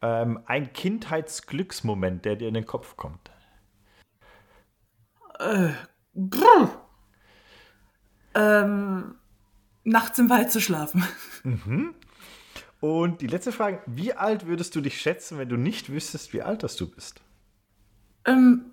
Ähm, 0.01 0.41
ein 0.47 0.73
Kindheitsglücksmoment, 0.73 2.25
der 2.25 2.37
dir 2.37 2.49
in 2.49 2.55
den 2.55 2.67
Kopf 2.67 2.97
kommt. 2.97 3.31
Ähm, 8.35 9.15
nachts 9.85 10.19
im 10.19 10.31
Wald 10.31 10.51
zu 10.51 10.61
schlafen. 10.61 11.05
Und 12.81 13.21
die 13.21 13.27
letzte 13.27 13.53
Frage: 13.53 13.81
Wie 13.87 14.15
alt 14.15 14.47
würdest 14.47 14.75
du 14.75 14.81
dich 14.81 15.01
schätzen, 15.01 15.39
wenn 15.39 15.49
du 15.49 15.57
nicht 15.57 15.91
wüsstest, 15.91 16.33
wie 16.33 16.43
alt 16.43 16.63
das 16.63 16.77
du 16.77 16.91
bist? 16.91 17.21
Ähm, 18.25 18.73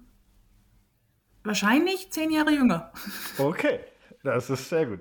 wahrscheinlich 1.44 2.12
zehn 2.12 2.32
Jahre 2.32 2.52
jünger. 2.52 2.92
Okay, 3.38 3.80
das 4.24 4.50
ist 4.50 4.70
sehr 4.70 4.86
gut. 4.86 5.00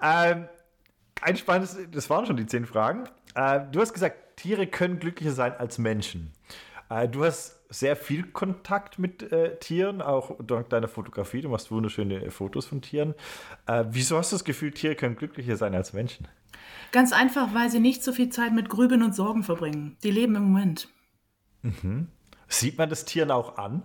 Ähm, 0.00 0.48
ein 1.20 1.36
spannendes, 1.36 1.78
das 1.90 2.10
waren 2.10 2.26
schon 2.26 2.36
die 2.36 2.46
zehn 2.46 2.66
Fragen. 2.66 3.08
Äh, 3.34 3.60
du 3.70 3.80
hast 3.80 3.92
gesagt, 3.92 4.36
Tiere 4.36 4.66
können 4.66 4.98
glücklicher 4.98 5.32
sein 5.32 5.52
als 5.52 5.78
Menschen. 5.78 6.32
Äh, 6.90 7.08
du 7.08 7.24
hast 7.24 7.63
sehr 7.74 7.96
viel 7.96 8.24
Kontakt 8.24 8.98
mit 8.98 9.32
äh, 9.32 9.58
Tieren, 9.58 10.00
auch 10.00 10.36
dank 10.44 10.70
deiner 10.70 10.88
Fotografie. 10.88 11.40
Du 11.40 11.48
machst 11.48 11.70
wunderschöne 11.70 12.30
Fotos 12.30 12.66
von 12.66 12.80
Tieren. 12.80 13.14
Äh, 13.66 13.84
wieso 13.90 14.16
hast 14.16 14.32
du 14.32 14.36
das 14.36 14.44
Gefühl, 14.44 14.70
Tiere 14.70 14.94
können 14.94 15.16
glücklicher 15.16 15.56
sein 15.56 15.74
als 15.74 15.92
Menschen? 15.92 16.28
Ganz 16.92 17.12
einfach, 17.12 17.52
weil 17.54 17.70
sie 17.70 17.80
nicht 17.80 18.04
so 18.04 18.12
viel 18.12 18.28
Zeit 18.28 18.52
mit 18.52 18.68
Grübeln 18.68 19.02
und 19.02 19.14
Sorgen 19.14 19.42
verbringen. 19.42 19.96
Die 20.04 20.10
leben 20.10 20.36
im 20.36 20.44
Moment. 20.44 20.88
Sieht 22.46 22.78
man 22.78 22.88
das 22.88 23.04
Tieren 23.04 23.30
auch 23.30 23.58
an? 23.58 23.82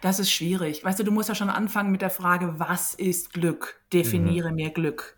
Das 0.00 0.20
ist 0.20 0.30
schwierig. 0.30 0.84
Weißt 0.84 0.98
du, 0.98 1.04
du 1.04 1.10
musst 1.10 1.28
ja 1.28 1.34
schon 1.34 1.50
anfangen 1.50 1.90
mit 1.90 2.02
der 2.02 2.10
Frage, 2.10 2.58
was 2.58 2.94
ist 2.94 3.32
Glück? 3.32 3.80
Definiere 3.92 4.52
mir 4.52 4.70
Glück. 4.70 5.16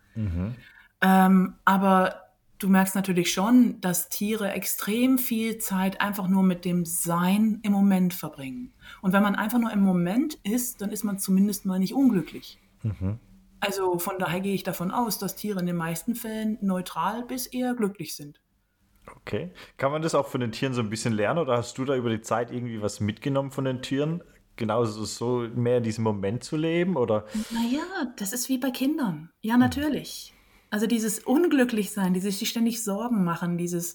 Ähm, 1.01 1.55
aber 1.65 2.22
du 2.59 2.69
merkst 2.69 2.95
natürlich 2.95 3.31
schon, 3.31 3.79
dass 3.81 4.09
Tiere 4.09 4.51
extrem 4.51 5.17
viel 5.17 5.57
Zeit 5.57 6.01
einfach 6.01 6.27
nur 6.27 6.43
mit 6.43 6.65
dem 6.65 6.85
Sein 6.85 7.59
im 7.63 7.71
Moment 7.71 8.13
verbringen. 8.13 8.73
Und 9.01 9.13
wenn 9.13 9.23
man 9.23 9.35
einfach 9.35 9.59
nur 9.59 9.71
im 9.71 9.81
Moment 9.81 10.35
ist, 10.43 10.81
dann 10.81 10.91
ist 10.91 11.03
man 11.03 11.19
zumindest 11.19 11.65
mal 11.65 11.79
nicht 11.79 11.93
unglücklich. 11.93 12.59
Also 13.59 13.97
von 13.97 14.19
daher 14.19 14.41
gehe 14.41 14.55
ich 14.55 14.63
davon 14.63 14.91
aus, 14.91 15.19
dass 15.19 15.35
Tiere 15.35 15.59
in 15.61 15.65
den 15.65 15.77
meisten 15.77 16.15
Fällen 16.15 16.57
neutral 16.61 17.23
bis 17.23 17.47
eher 17.47 17.73
glücklich 17.75 18.15
sind. 18.15 18.41
Okay. 19.17 19.51
Kann 19.77 19.91
man 19.91 20.01
das 20.01 20.15
auch 20.15 20.27
von 20.27 20.41
den 20.41 20.51
Tieren 20.51 20.73
so 20.73 20.81
ein 20.81 20.89
bisschen 20.89 21.13
lernen 21.13 21.39
oder 21.39 21.57
hast 21.57 21.77
du 21.77 21.85
da 21.85 21.95
über 21.95 22.09
die 22.09 22.21
Zeit 22.21 22.51
irgendwie 22.51 22.81
was 22.81 22.99
mitgenommen 22.99 23.51
von 23.51 23.65
den 23.65 23.81
Tieren? 23.81 24.23
Genauso 24.55 25.03
so 25.05 25.47
mehr 25.55 25.77
in 25.77 25.83
diesem 25.83 26.03
Moment 26.03 26.43
zu 26.43 26.57
leben 26.57 26.95
oder? 26.95 27.25
Naja, 27.51 28.13
das 28.17 28.33
ist 28.33 28.49
wie 28.49 28.57
bei 28.57 28.69
Kindern. 28.69 29.29
Ja, 29.41 29.57
natürlich. 29.57 30.33
Also 30.73 30.87
dieses 30.87 31.19
Unglücklichsein, 31.19 32.15
dieses 32.15 32.39
sich 32.39 32.49
ständig 32.49 32.83
Sorgen 32.83 33.23
machen, 33.23 33.59
dieses 33.59 33.93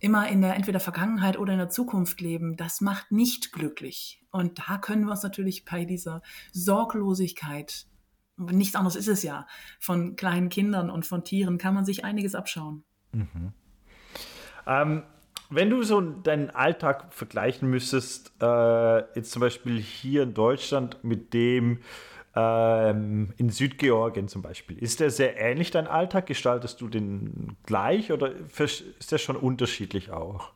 immer 0.00 0.26
in 0.30 0.40
der 0.40 0.56
entweder 0.56 0.80
Vergangenheit 0.80 1.38
oder 1.38 1.52
in 1.52 1.58
der 1.58 1.68
Zukunft 1.68 2.22
leben, 2.22 2.56
das 2.56 2.80
macht 2.80 3.12
nicht 3.12 3.52
glücklich. 3.52 4.24
Und 4.30 4.58
da 4.58 4.78
können 4.78 5.04
wir 5.04 5.10
uns 5.10 5.22
natürlich 5.22 5.66
bei 5.66 5.84
dieser 5.84 6.22
Sorglosigkeit, 6.50 7.84
nichts 8.38 8.74
anderes 8.74 8.96
ist 8.96 9.08
es 9.08 9.22
ja, 9.22 9.46
von 9.80 10.16
kleinen 10.16 10.48
Kindern 10.48 10.88
und 10.88 11.04
von 11.04 11.24
Tieren 11.24 11.58
kann 11.58 11.74
man 11.74 11.84
sich 11.84 12.06
einiges 12.06 12.34
abschauen. 12.34 12.84
Ähm, 14.66 15.02
wenn 15.50 15.68
du 15.68 15.82
so 15.82 16.00
deinen 16.00 16.48
Alltag 16.48 17.12
vergleichen 17.12 17.68
müsstest, 17.68 18.32
äh, 18.40 18.98
jetzt 19.14 19.30
zum 19.30 19.40
Beispiel 19.40 19.78
hier 19.78 20.22
in 20.22 20.32
Deutschland 20.32 21.04
mit 21.04 21.34
dem 21.34 21.80
ähm, 22.34 23.32
in 23.36 23.50
Südgeorgien 23.50 24.28
zum 24.28 24.42
Beispiel, 24.42 24.78
ist 24.78 25.00
der 25.00 25.10
sehr 25.10 25.38
ähnlich 25.38 25.70
dein 25.70 25.86
Alltag? 25.86 26.26
Gestaltest 26.26 26.80
du 26.80 26.88
den 26.88 27.56
gleich 27.64 28.12
oder 28.12 28.32
ist 28.58 29.12
der 29.12 29.18
schon 29.18 29.36
unterschiedlich 29.36 30.10
auch? 30.10 30.52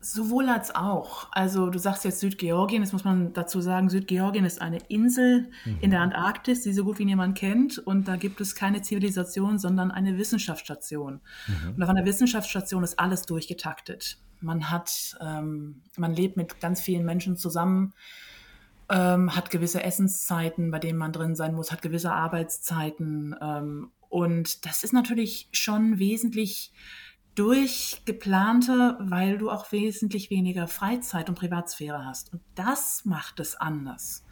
Sowohl 0.00 0.48
als 0.48 0.72
auch. 0.72 1.26
Also 1.32 1.68
du 1.68 1.80
sagst 1.80 2.04
jetzt 2.04 2.20
Südgeorgien, 2.20 2.82
jetzt 2.82 2.92
muss 2.92 3.02
man 3.02 3.32
dazu 3.32 3.60
sagen, 3.60 3.88
Südgeorgien 3.88 4.44
ist 4.44 4.60
eine 4.60 4.78
Insel 4.88 5.50
in 5.80 5.90
der 5.90 6.00
Antarktis, 6.00 6.62
die 6.62 6.72
so 6.72 6.84
gut 6.84 7.00
wie 7.00 7.04
niemand 7.04 7.36
kennt. 7.36 7.78
Und 7.78 8.06
da 8.06 8.14
gibt 8.14 8.40
es 8.40 8.54
keine 8.54 8.82
Zivilisation, 8.82 9.58
sondern 9.58 9.90
eine 9.90 10.16
Wissenschaftsstation. 10.16 11.20
Und 11.74 11.82
auf 11.82 11.88
einer 11.88 12.04
Wissenschaftsstation 12.04 12.84
ist 12.84 13.00
alles 13.00 13.22
durchgetaktet. 13.22 14.18
Man 14.40 14.70
hat, 14.70 15.16
ähm, 15.20 15.82
man 15.96 16.12
lebt 16.12 16.36
mit 16.36 16.60
ganz 16.60 16.80
vielen 16.80 17.04
Menschen 17.04 17.36
zusammen, 17.36 17.92
ähm, 18.88 19.34
hat 19.34 19.50
gewisse 19.50 19.82
Essenszeiten, 19.82 20.70
bei 20.70 20.78
denen 20.78 20.98
man 20.98 21.12
drin 21.12 21.34
sein 21.34 21.54
muss, 21.54 21.72
hat 21.72 21.82
gewisse 21.82 22.12
Arbeitszeiten. 22.12 23.34
Ähm, 23.40 23.90
und 24.08 24.64
das 24.66 24.84
ist 24.84 24.92
natürlich 24.92 25.48
schon 25.52 25.98
wesentlich 25.98 26.72
durchgeplanter, 27.36 28.96
weil 28.98 29.36
du 29.36 29.50
auch 29.50 29.70
wesentlich 29.70 30.30
weniger 30.30 30.68
Freizeit 30.68 31.28
und 31.28 31.34
Privatsphäre 31.34 32.04
hast. 32.06 32.32
Und 32.32 32.40
das 32.54 33.04
macht 33.04 33.40
es 33.40 33.56
anders. 33.56 34.24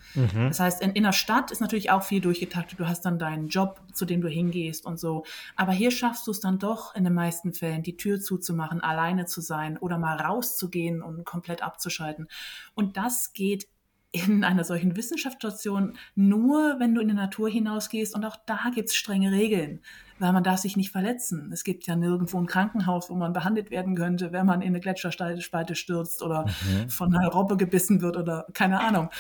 Das 0.49 0.61
heißt, 0.61 0.81
in, 0.81 0.93
in 0.93 1.03
der 1.03 1.13
Stadt 1.13 1.51
ist 1.51 1.61
natürlich 1.61 1.91
auch 1.91 2.03
viel 2.03 2.23
durchgetaktet. 2.23 2.81
Du 2.81 2.89
hast 2.89 3.03
dann 3.03 3.19
deinen 3.19 3.49
Job, 3.49 3.83
zu 3.93 4.07
dem 4.07 4.23
du 4.23 4.29
hingehst 4.29 4.87
und 4.87 4.99
so. 4.99 5.25
Aber 5.55 5.73
hier 5.73 5.91
schaffst 5.91 6.27
du 6.27 6.31
es 6.31 6.41
dann 6.41 6.59
doch 6.59 6.95
in 6.95 7.05
den 7.05 7.13
meisten 7.13 7.53
Fällen, 7.53 7.83
die 7.83 7.99
Tür 7.99 8.21
zuzumachen, 8.21 8.81
alleine 8.81 9.27
zu 9.27 9.43
sein 9.43 9.77
oder 9.77 9.99
mal 9.99 10.17
rauszugehen 10.17 11.03
und 11.03 11.27
komplett 11.27 11.63
abzuschalten. 11.63 12.29
Und 12.75 12.97
das 12.97 13.35
geht 13.35 13.67
in 14.15 14.45
einer 14.45 14.63
solchen 14.63 14.97
Wissenschaftsstation 14.97 15.99
nur, 16.15 16.77
wenn 16.79 16.95
du 16.95 17.01
in 17.01 17.09
die 17.09 17.15
Natur 17.15 17.51
hinausgehst. 17.51 18.15
Und 18.15 18.25
auch 18.25 18.37
da 18.47 18.71
gibt 18.73 18.91
es 18.91 18.95
strenge 18.95 19.33
Regeln, 19.33 19.81
weil 20.21 20.33
man 20.33 20.45
darf 20.45 20.61
sich 20.61 20.77
nicht 20.77 20.93
verletzen. 20.93 21.51
Es 21.53 21.65
gibt 21.65 21.85
ja 21.89 21.97
nirgendwo 21.97 22.39
ein 22.39 22.47
Krankenhaus, 22.47 23.11
wo 23.11 23.17
man 23.17 23.33
behandelt 23.33 23.73
werden 23.73 23.97
könnte, 23.97 24.31
wenn 24.31 24.47
man 24.47 24.63
in 24.63 24.69
eine 24.69 24.79
Gletscherspalte 24.79 25.75
stürzt 25.75 26.23
oder 26.23 26.47
von 26.89 27.13
einer 27.13 27.29
Robbe 27.29 27.57
gebissen 27.57 28.03
wird 28.03 28.17
oder 28.17 28.47
keine 28.55 28.79
Ahnung. 28.79 29.11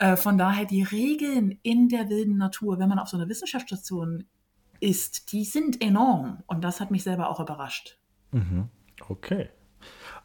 Äh, 0.00 0.16
von 0.16 0.36
daher 0.36 0.64
die 0.64 0.82
Regeln 0.82 1.56
in 1.62 1.88
der 1.88 2.08
wilden 2.08 2.36
Natur, 2.36 2.80
wenn 2.80 2.88
man 2.88 2.98
auf 2.98 3.08
so 3.08 3.16
einer 3.16 3.28
Wissenschaftsstation 3.28 4.24
ist, 4.80 5.30
die 5.30 5.44
sind 5.44 5.80
enorm. 5.80 6.42
Und 6.48 6.64
das 6.64 6.80
hat 6.80 6.90
mich 6.90 7.04
selber 7.04 7.28
auch 7.28 7.38
überrascht. 7.38 8.00
Mhm. 8.32 8.68
Okay. 9.08 9.48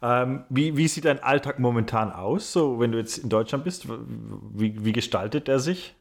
Ähm, 0.02 0.44
wie, 0.48 0.76
wie 0.76 0.88
sieht 0.88 1.04
dein 1.04 1.22
Alltag 1.22 1.58
momentan 1.58 2.12
aus, 2.12 2.52
so 2.52 2.78
wenn 2.80 2.92
du 2.92 2.98
jetzt 2.98 3.18
in 3.18 3.28
Deutschland 3.28 3.64
bist? 3.64 3.86
Wie, 3.88 4.84
wie 4.84 4.92
gestaltet 4.92 5.48
er 5.48 5.58
sich? 5.58 5.94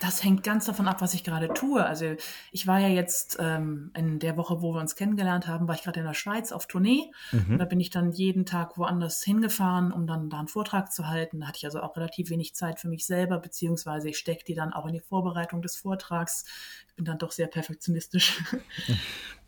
Das 0.00 0.22
hängt 0.22 0.42
ganz 0.42 0.66
davon 0.66 0.88
ab, 0.88 1.00
was 1.00 1.14
ich 1.14 1.24
gerade 1.24 1.48
tue. 1.54 1.84
Also 1.84 2.14
ich 2.52 2.66
war 2.66 2.78
ja 2.78 2.88
jetzt 2.88 3.38
ähm, 3.40 3.90
in 3.96 4.18
der 4.18 4.36
Woche, 4.36 4.60
wo 4.60 4.74
wir 4.74 4.80
uns 4.80 4.96
kennengelernt 4.96 5.46
haben, 5.46 5.66
war 5.66 5.74
ich 5.74 5.82
gerade 5.82 6.00
in 6.00 6.06
der 6.06 6.14
Schweiz 6.14 6.52
auf 6.52 6.66
Tournee. 6.66 7.10
Mhm. 7.32 7.56
Da 7.58 7.64
bin 7.64 7.80
ich 7.80 7.90
dann 7.90 8.12
jeden 8.12 8.44
Tag 8.44 8.76
woanders 8.76 9.22
hingefahren, 9.22 9.92
um 9.92 10.06
dann 10.06 10.28
da 10.28 10.40
einen 10.40 10.48
Vortrag 10.48 10.92
zu 10.92 11.08
halten. 11.08 11.40
Da 11.40 11.46
hatte 11.46 11.58
ich 11.58 11.64
also 11.64 11.80
auch 11.80 11.96
relativ 11.96 12.28
wenig 12.28 12.54
Zeit 12.54 12.80
für 12.80 12.88
mich 12.88 13.06
selber, 13.06 13.38
beziehungsweise 13.38 14.10
ich 14.10 14.18
stecke 14.18 14.44
die 14.44 14.54
dann 14.54 14.72
auch 14.72 14.86
in 14.86 14.92
die 14.92 15.00
Vorbereitung 15.00 15.62
des 15.62 15.76
Vortrags. 15.76 16.44
Ich 16.94 16.96
bin 16.96 17.06
dann 17.06 17.18
doch 17.18 17.32
sehr 17.32 17.48
perfektionistisch. 17.48 18.40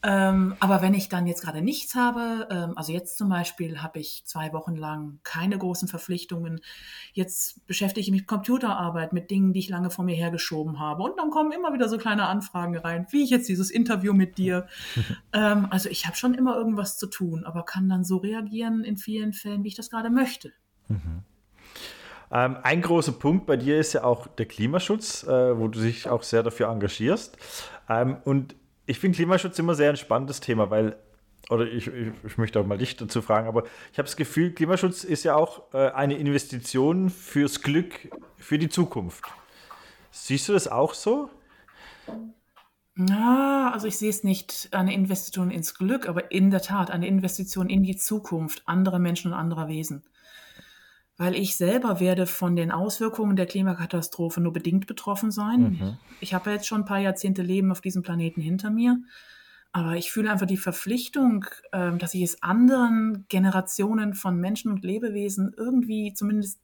Ähm, 0.03 0.55
aber 0.61 0.83
wenn 0.83 0.95
ich 0.95 1.09
dann 1.09 1.27
jetzt 1.27 1.43
gerade 1.43 1.63
nichts 1.63 1.95
habe, 1.95 2.47
ähm, 2.51 2.77
also 2.77 2.93
jetzt 2.93 3.17
zum 3.17 3.29
Beispiel 3.29 3.83
habe 3.83 3.99
ich 3.99 4.23
zwei 4.25 4.53
Wochen 4.53 4.77
lang 4.77 5.19
keine 5.25 5.57
großen 5.59 5.89
Verpflichtungen. 5.89 6.61
Jetzt 7.13 7.67
beschäftige 7.67 8.03
ich 8.03 8.11
mich 8.13 8.21
mit 8.21 8.29
Computerarbeit, 8.29 9.13
mit 9.13 9.33
Dingen, 9.33 9.53
die 9.53 9.59
ich 9.61 9.69
lange 9.69 9.91
vor 9.91 10.05
mir 10.05 10.15
hergeschoben 10.15 10.79
habe. 10.79 11.03
Und 11.03 11.19
dann 11.19 11.31
kommen 11.31 11.51
immer 11.51 11.73
wieder 11.73 11.89
so 11.89 11.99
kleine 11.99 12.29
Anfragen 12.29 12.77
rein, 12.77 13.07
wie 13.11 13.25
ich 13.25 13.31
jetzt 13.31 13.49
dieses 13.49 13.71
Interview 13.71 14.13
mit 14.13 14.39
dir. 14.39 14.69
ähm, 15.33 15.67
also 15.71 15.89
ich 15.89 16.07
habe 16.07 16.17
schon 16.17 16.35
immer 16.35 16.57
irgendwas 16.57 16.99
zu 16.99 17.09
tun, 17.09 17.45
aber 17.45 17.65
kann 17.65 17.89
dann 17.89 18.05
so 18.05 18.19
reagieren 18.19 18.85
in 18.85 18.99
vielen 18.99 19.33
Fällen, 19.33 19.65
wie 19.65 19.69
ich 19.69 19.77
das 19.77 19.91
gerade 19.91 20.11
möchte. 20.11 20.53
Mhm. 20.89 21.25
Ähm, 22.31 22.57
ein 22.62 22.83
großer 22.83 23.12
Punkt 23.12 23.47
bei 23.47 23.57
dir 23.57 23.79
ist 23.79 23.93
ja 23.93 24.05
auch 24.05 24.27
der 24.27 24.47
Klimaschutz, 24.47 25.25
äh, 25.25 25.59
wo 25.59 25.69
du 25.69 25.81
dich 25.81 26.09
auch 26.09 26.23
sehr 26.23 26.43
dafür 26.43 26.69
engagierst. 26.69 27.37
Ähm, 27.89 28.17
und 28.25 28.57
ich 28.87 28.99
finde 28.99 29.17
Klimaschutz 29.17 29.59
immer 29.59 29.75
sehr 29.75 29.91
ein 29.91 29.97
spannendes 29.97 30.41
Thema, 30.41 30.71
weil, 30.71 30.97
oder 31.51 31.67
ich, 31.67 31.87
ich, 31.87 32.12
ich 32.25 32.39
möchte 32.39 32.59
auch 32.61 32.67
mal 32.67 32.79
dich 32.79 32.97
dazu 32.97 33.23
fragen, 33.23 33.47
aber 33.47 33.65
ich 33.93 33.99
habe 33.99 34.07
das 34.07 34.17
Gefühl, 34.17 34.53
Klimaschutz 34.53 35.05
ist 35.05 35.25
ja 35.25 35.37
auch 35.37 35.73
äh, 35.73 35.91
eine 35.91 36.17
Investition 36.17 37.11
fürs 37.11 37.62
Glück, 37.62 38.09
für 38.39 38.59
die 38.59 38.69
Zukunft. 38.69 39.25
Siehst 40.11 40.49
du 40.49 40.53
das 40.53 40.67
auch 40.67 40.95
so? 40.95 41.31
Na, 42.95 43.73
also 43.73 43.87
ich 43.87 43.99
sehe 43.99 44.09
es 44.09 44.25
nicht 44.25 44.71
eine 44.73 44.95
Investition 44.95 45.51
ins 45.51 45.75
Glück, 45.75 46.09
aber 46.09 46.33
in 46.33 46.51
der 46.51 46.62
Tat 46.62 46.91
eine 46.91 47.07
Investition 47.07 47.69
in 47.69 47.83
die 47.83 47.97
Zukunft 47.97 48.62
anderer 48.67 48.99
Menschen 48.99 49.33
und 49.33 49.39
anderer 49.39 49.69
Wesen 49.69 50.03
weil 51.17 51.35
ich 51.35 51.57
selber 51.57 52.01
werde 52.01 52.27
von 52.27 52.57
den 52.57 52.71
Auswirkungen 52.71 53.37
der 53.37 53.47
Klimakatastrophe 53.47 54.41
nur 54.41 54.53
bedingt 54.53 54.87
betroffen 54.87 55.31
sein. 55.31 55.61
Mhm. 55.61 55.97
Ich 56.21 56.35
habe 56.35 56.51
jetzt 56.51 56.67
schon 56.67 56.83
ein 56.83 56.87
paar 56.87 56.99
Jahrzehnte 56.99 57.43
Leben 57.43 57.71
auf 57.73 57.81
diesem 57.81 58.03
Planeten 58.03 58.41
hinter 58.41 58.71
mir, 58.71 58.99
aber 59.73 59.97
ich 59.97 60.11
fühle 60.11 60.31
einfach 60.31 60.47
die 60.47 60.57
Verpflichtung, 60.57 61.47
ähm, 61.73 61.99
dass 61.99 62.15
ich 62.15 62.23
es 62.23 62.43
anderen 62.43 63.25
Generationen 63.29 64.15
von 64.15 64.39
Menschen 64.39 64.71
und 64.71 64.85
Lebewesen 64.85 65.55
irgendwie 65.57 66.13
zumindest 66.15 66.61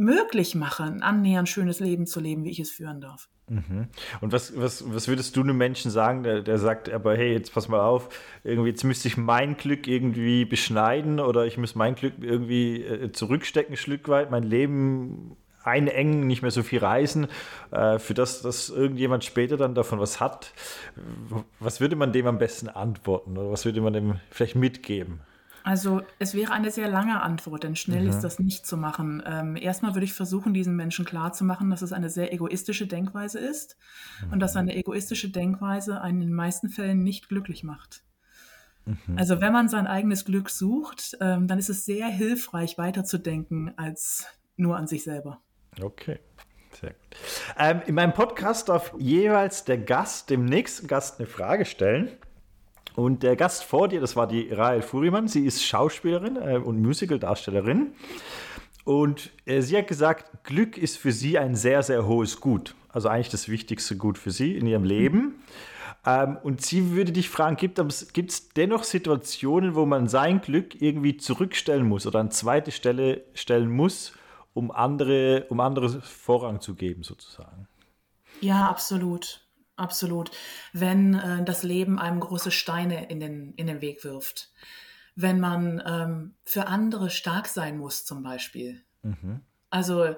möglich 0.00 0.54
mache, 0.54 0.84
ein 0.84 1.02
annähernd 1.02 1.48
schönes 1.48 1.78
Leben 1.78 2.06
zu 2.06 2.20
leben, 2.20 2.44
wie 2.44 2.50
ich 2.50 2.58
es 2.58 2.70
führen 2.70 3.00
darf. 3.00 3.28
Mhm. 3.48 3.88
Und 4.20 4.32
was, 4.32 4.56
was, 4.56 4.84
was 4.92 5.08
würdest 5.08 5.36
du 5.36 5.42
einem 5.42 5.56
Menschen 5.56 5.90
sagen, 5.90 6.22
der, 6.22 6.42
der 6.42 6.58
sagt, 6.58 6.88
aber 6.88 7.16
hey, 7.16 7.32
jetzt 7.32 7.52
pass 7.52 7.68
mal 7.68 7.80
auf, 7.80 8.08
irgendwie, 8.44 8.70
jetzt 8.70 8.84
müsste 8.84 9.08
ich 9.08 9.16
mein 9.16 9.56
Glück 9.56 9.86
irgendwie 9.86 10.44
beschneiden 10.44 11.20
oder 11.20 11.46
ich 11.46 11.58
muss 11.58 11.74
mein 11.74 11.94
Glück 11.94 12.14
irgendwie 12.20 12.82
äh, 12.82 13.12
zurückstecken, 13.12 13.74
ein 13.74 13.76
Stück 13.76 14.08
weit, 14.08 14.30
mein 14.30 14.44
Leben 14.44 15.36
einengen, 15.62 16.26
nicht 16.26 16.42
mehr 16.42 16.50
so 16.50 16.62
viel 16.62 16.78
reisen, 16.78 17.26
äh, 17.70 17.98
für 17.98 18.14
das, 18.14 18.40
dass 18.42 18.70
irgendjemand 18.70 19.24
später 19.24 19.56
dann 19.56 19.74
davon 19.74 20.00
was 20.00 20.20
hat. 20.20 20.52
Was 21.58 21.80
würde 21.80 21.96
man 21.96 22.12
dem 22.12 22.26
am 22.26 22.38
besten 22.38 22.68
antworten 22.68 23.36
oder 23.36 23.50
was 23.50 23.64
würde 23.64 23.80
man 23.80 23.92
dem 23.92 24.20
vielleicht 24.30 24.56
mitgeben? 24.56 25.20
Also 25.62 26.02
es 26.18 26.34
wäre 26.34 26.52
eine 26.52 26.70
sehr 26.70 26.88
lange 26.88 27.22
Antwort, 27.22 27.64
denn 27.64 27.76
schnell 27.76 28.04
mhm. 28.04 28.10
ist 28.10 28.20
das 28.20 28.38
nicht 28.38 28.66
zu 28.66 28.76
machen. 28.76 29.22
Ähm, 29.26 29.56
erstmal 29.56 29.94
würde 29.94 30.04
ich 30.04 30.12
versuchen, 30.12 30.54
diesen 30.54 30.76
Menschen 30.76 31.04
klarzumachen, 31.04 31.70
dass 31.70 31.82
es 31.82 31.92
eine 31.92 32.10
sehr 32.10 32.32
egoistische 32.32 32.86
Denkweise 32.86 33.38
ist 33.38 33.76
mhm. 34.24 34.32
und 34.34 34.40
dass 34.40 34.56
eine 34.56 34.74
egoistische 34.74 35.30
Denkweise 35.30 36.00
einen 36.00 36.22
in 36.22 36.28
den 36.28 36.36
meisten 36.36 36.68
Fällen 36.68 37.02
nicht 37.02 37.28
glücklich 37.28 37.64
macht. 37.64 38.02
Mhm. 38.86 39.18
Also 39.18 39.40
wenn 39.40 39.52
man 39.52 39.68
sein 39.68 39.86
eigenes 39.86 40.24
Glück 40.24 40.50
sucht, 40.50 41.16
ähm, 41.20 41.46
dann 41.46 41.58
ist 41.58 41.70
es 41.70 41.84
sehr 41.84 42.06
hilfreich, 42.06 42.78
weiterzudenken 42.78 43.76
als 43.76 44.26
nur 44.56 44.76
an 44.76 44.86
sich 44.86 45.04
selber. 45.04 45.40
Okay. 45.80 46.18
Sehr 46.80 46.90
gut. 46.90 47.16
Ähm, 47.58 47.82
in 47.86 47.94
meinem 47.94 48.14
Podcast 48.14 48.68
darf 48.68 48.94
jeweils 48.98 49.64
der 49.64 49.78
Gast 49.78 50.30
dem 50.30 50.44
nächsten 50.44 50.86
Gast 50.86 51.18
eine 51.18 51.26
Frage 51.26 51.64
stellen. 51.64 52.16
Und 52.96 53.22
der 53.22 53.36
Gast 53.36 53.64
vor 53.64 53.88
dir, 53.88 54.00
das 54.00 54.16
war 54.16 54.26
die 54.26 54.52
Rael 54.52 54.82
Furimann. 54.82 55.28
Sie 55.28 55.46
ist 55.46 55.64
Schauspielerin 55.64 56.36
äh, 56.36 56.56
und 56.56 56.80
Musical-Darstellerin. 56.80 57.92
Und 58.84 59.30
äh, 59.46 59.60
sie 59.60 59.76
hat 59.76 59.86
gesagt, 59.86 60.44
Glück 60.44 60.76
ist 60.76 60.98
für 60.98 61.12
sie 61.12 61.38
ein 61.38 61.54
sehr, 61.54 61.82
sehr 61.82 62.06
hohes 62.06 62.40
Gut. 62.40 62.74
Also 62.88 63.08
eigentlich 63.08 63.28
das 63.28 63.48
wichtigste 63.48 63.96
Gut 63.96 64.18
für 64.18 64.30
sie 64.30 64.56
in 64.56 64.66
ihrem 64.66 64.84
Leben. 64.84 65.42
Ähm, 66.04 66.38
und 66.42 66.62
sie 66.62 66.92
würde 66.92 67.12
dich 67.12 67.28
fragen, 67.28 67.56
gibt 67.56 67.78
es 67.78 68.48
dennoch 68.50 68.84
Situationen, 68.84 69.74
wo 69.74 69.84
man 69.86 70.08
sein 70.08 70.40
Glück 70.40 70.80
irgendwie 70.80 71.16
zurückstellen 71.16 71.86
muss 71.86 72.06
oder 72.06 72.20
an 72.20 72.30
zweite 72.30 72.72
Stelle 72.72 73.22
stellen 73.34 73.70
muss, 73.70 74.12
um 74.54 74.70
andere, 74.70 75.46
um 75.50 75.60
andere 75.60 76.00
Vorrang 76.00 76.60
zu 76.60 76.74
geben, 76.74 77.02
sozusagen? 77.02 77.68
Ja, 78.40 78.68
absolut. 78.68 79.42
Absolut. 79.80 80.30
Wenn 80.74 81.14
äh, 81.14 81.42
das 81.42 81.62
Leben 81.62 81.98
einem 81.98 82.20
große 82.20 82.50
Steine 82.50 83.08
in 83.08 83.18
den, 83.18 83.54
in 83.54 83.66
den 83.66 83.80
Weg 83.80 84.04
wirft. 84.04 84.52
Wenn 85.16 85.40
man 85.40 85.82
ähm, 85.86 86.34
für 86.44 86.66
andere 86.66 87.08
stark 87.08 87.48
sein 87.48 87.78
muss, 87.78 88.04
zum 88.04 88.22
Beispiel. 88.22 88.82
Mhm. 89.02 89.40
Also, 89.70 90.14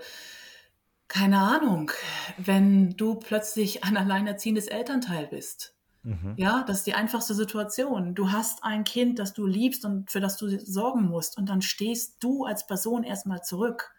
keine 1.07 1.39
Ahnung, 1.39 1.93
wenn 2.39 2.97
du 2.97 3.15
plötzlich 3.15 3.85
ein 3.85 3.97
alleinerziehendes 3.97 4.67
Elternteil 4.67 5.29
bist. 5.29 5.77
Mhm. 6.03 6.35
Ja, 6.37 6.65
das 6.67 6.79
ist 6.79 6.87
die 6.89 6.95
einfachste 6.95 7.35
Situation. 7.35 8.17
Du 8.17 8.33
hast 8.33 8.65
ein 8.65 8.83
Kind, 8.83 9.21
das 9.21 9.33
du 9.33 9.47
liebst 9.47 9.85
und 9.85 10.11
für 10.11 10.21
das 10.21 10.37
du 10.39 10.59
sorgen 10.59 11.03
musst. 11.03 11.39
Und 11.39 11.49
dann 11.49 11.63
stehst 11.63 12.17
du 12.19 12.45
als 12.45 12.67
Person 12.67 13.05
erstmal 13.05 13.43
zurück. 13.43 13.95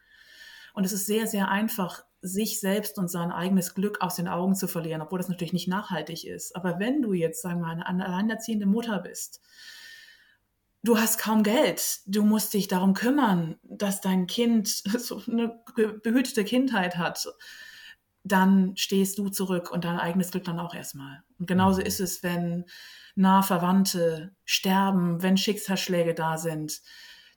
Und 0.73 0.83
es 0.83 0.91
ist 0.91 1.05
sehr, 1.05 1.25
sehr 1.25 1.47
einfach, 1.47 2.03
sich 2.23 2.61
selbst 2.61 2.97
und 2.97 3.09
sein 3.09 3.31
eigenes 3.31 3.75
Glück 3.75 4.01
aus 4.01 4.15
den 4.15 4.29
Augen 4.29 4.55
zu 4.55 4.67
verlieren, 4.67 5.01
obwohl 5.01 5.19
das 5.19 5.27
natürlich 5.27 5.51
nicht 5.51 5.67
nachhaltig 5.67 6.25
ist. 6.25 6.55
Aber 6.55 6.79
wenn 6.79 7.01
du 7.01 7.11
jetzt, 7.11 7.41
sagen 7.41 7.59
wir 7.59 7.75
mal, 7.75 7.83
eine 7.83 8.05
alleinerziehende 8.05 8.65
Mutter 8.65 8.99
bist, 8.99 9.41
du 10.83 10.97
hast 10.97 11.19
kaum 11.19 11.43
Geld, 11.43 11.99
du 12.05 12.23
musst 12.23 12.53
dich 12.53 12.69
darum 12.69 12.93
kümmern, 12.93 13.57
dass 13.63 13.99
dein 13.99 14.25
Kind 14.25 14.67
so 14.97 15.21
eine 15.27 15.61
behütete 15.75 16.45
Kindheit 16.45 16.97
hat, 16.97 17.27
dann 18.23 18.77
stehst 18.77 19.17
du 19.17 19.27
zurück 19.27 19.69
und 19.69 19.83
dein 19.83 19.99
eigenes 19.99 20.31
Glück 20.31 20.45
dann 20.45 20.61
auch 20.61 20.73
erstmal. 20.73 21.23
Und 21.39 21.47
genauso 21.47 21.81
mhm. 21.81 21.87
ist 21.87 21.99
es, 21.99 22.23
wenn 22.23 22.63
nahe 23.15 23.43
Verwandte 23.43 24.33
sterben, 24.45 25.21
wenn 25.21 25.35
Schicksalsschläge 25.35 26.13
da 26.13 26.37
sind, 26.37 26.81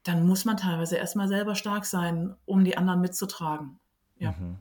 dann 0.04 0.24
muss 0.24 0.44
man 0.44 0.56
teilweise 0.56 0.94
erstmal 0.94 1.26
selber 1.26 1.56
stark 1.56 1.86
sein, 1.86 2.36
um 2.44 2.64
die 2.64 2.76
anderen 2.76 3.00
mitzutragen. 3.00 3.80
Ja. 4.18 4.30
Mhm. 4.30 4.60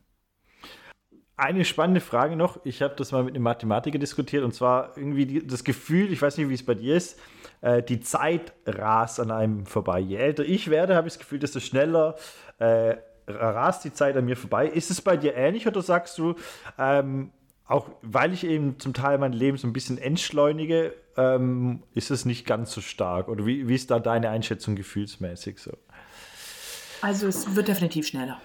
Eine 1.37 1.65
spannende 1.65 1.99
Frage 1.99 2.37
noch. 2.37 2.59
Ich 2.63 2.81
habe 2.81 2.95
das 2.95 3.11
mal 3.11 3.23
mit 3.23 3.35
einem 3.35 3.43
Mathematiker 3.43 3.99
diskutiert 3.99 4.43
und 4.43 4.53
zwar 4.53 4.97
irgendwie 4.97 5.25
die, 5.25 5.45
das 5.45 5.65
Gefühl, 5.65 6.11
ich 6.13 6.21
weiß 6.21 6.37
nicht, 6.37 6.47
wie 6.47 6.53
es 6.53 6.65
bei 6.65 6.75
dir 6.75 6.95
ist, 6.95 7.19
äh, 7.61 7.83
die 7.83 7.99
Zeit 7.99 8.53
rast 8.65 9.19
an 9.19 9.31
einem 9.31 9.65
vorbei. 9.65 9.99
Je 9.99 10.15
älter 10.15 10.45
ich 10.45 10.69
werde, 10.69 10.95
habe 10.95 11.07
ich 11.07 11.15
das 11.15 11.19
Gefühl, 11.19 11.39
desto 11.39 11.59
schneller 11.59 12.15
äh, 12.59 12.95
rast 13.27 13.83
die 13.83 13.91
Zeit 13.91 14.15
an 14.15 14.25
mir 14.25 14.37
vorbei. 14.37 14.67
Ist 14.67 14.91
es 14.91 15.01
bei 15.01 15.17
dir 15.17 15.35
ähnlich 15.35 15.67
oder 15.67 15.81
sagst 15.81 16.17
du, 16.17 16.35
ähm, 16.77 17.31
auch 17.67 17.89
weil 18.01 18.33
ich 18.33 18.45
eben 18.45 18.79
zum 18.79 18.93
Teil 18.93 19.17
mein 19.17 19.33
Leben 19.33 19.57
so 19.57 19.67
ein 19.67 19.73
bisschen 19.73 19.97
entschleunige, 19.97 20.93
ähm, 21.17 21.83
ist 21.93 22.11
es 22.11 22.23
nicht 22.23 22.45
ganz 22.45 22.71
so 22.71 22.79
stark? 22.79 23.27
Oder 23.27 23.45
wie, 23.45 23.67
wie 23.67 23.75
ist 23.75 23.91
da 23.91 23.99
deine 23.99 24.29
Einschätzung 24.29 24.75
gefühlsmäßig 24.75 25.59
so? 25.59 25.71
Also 27.01 27.27
es 27.27 27.55
wird 27.55 27.67
definitiv 27.67 28.07
schneller. 28.07 28.39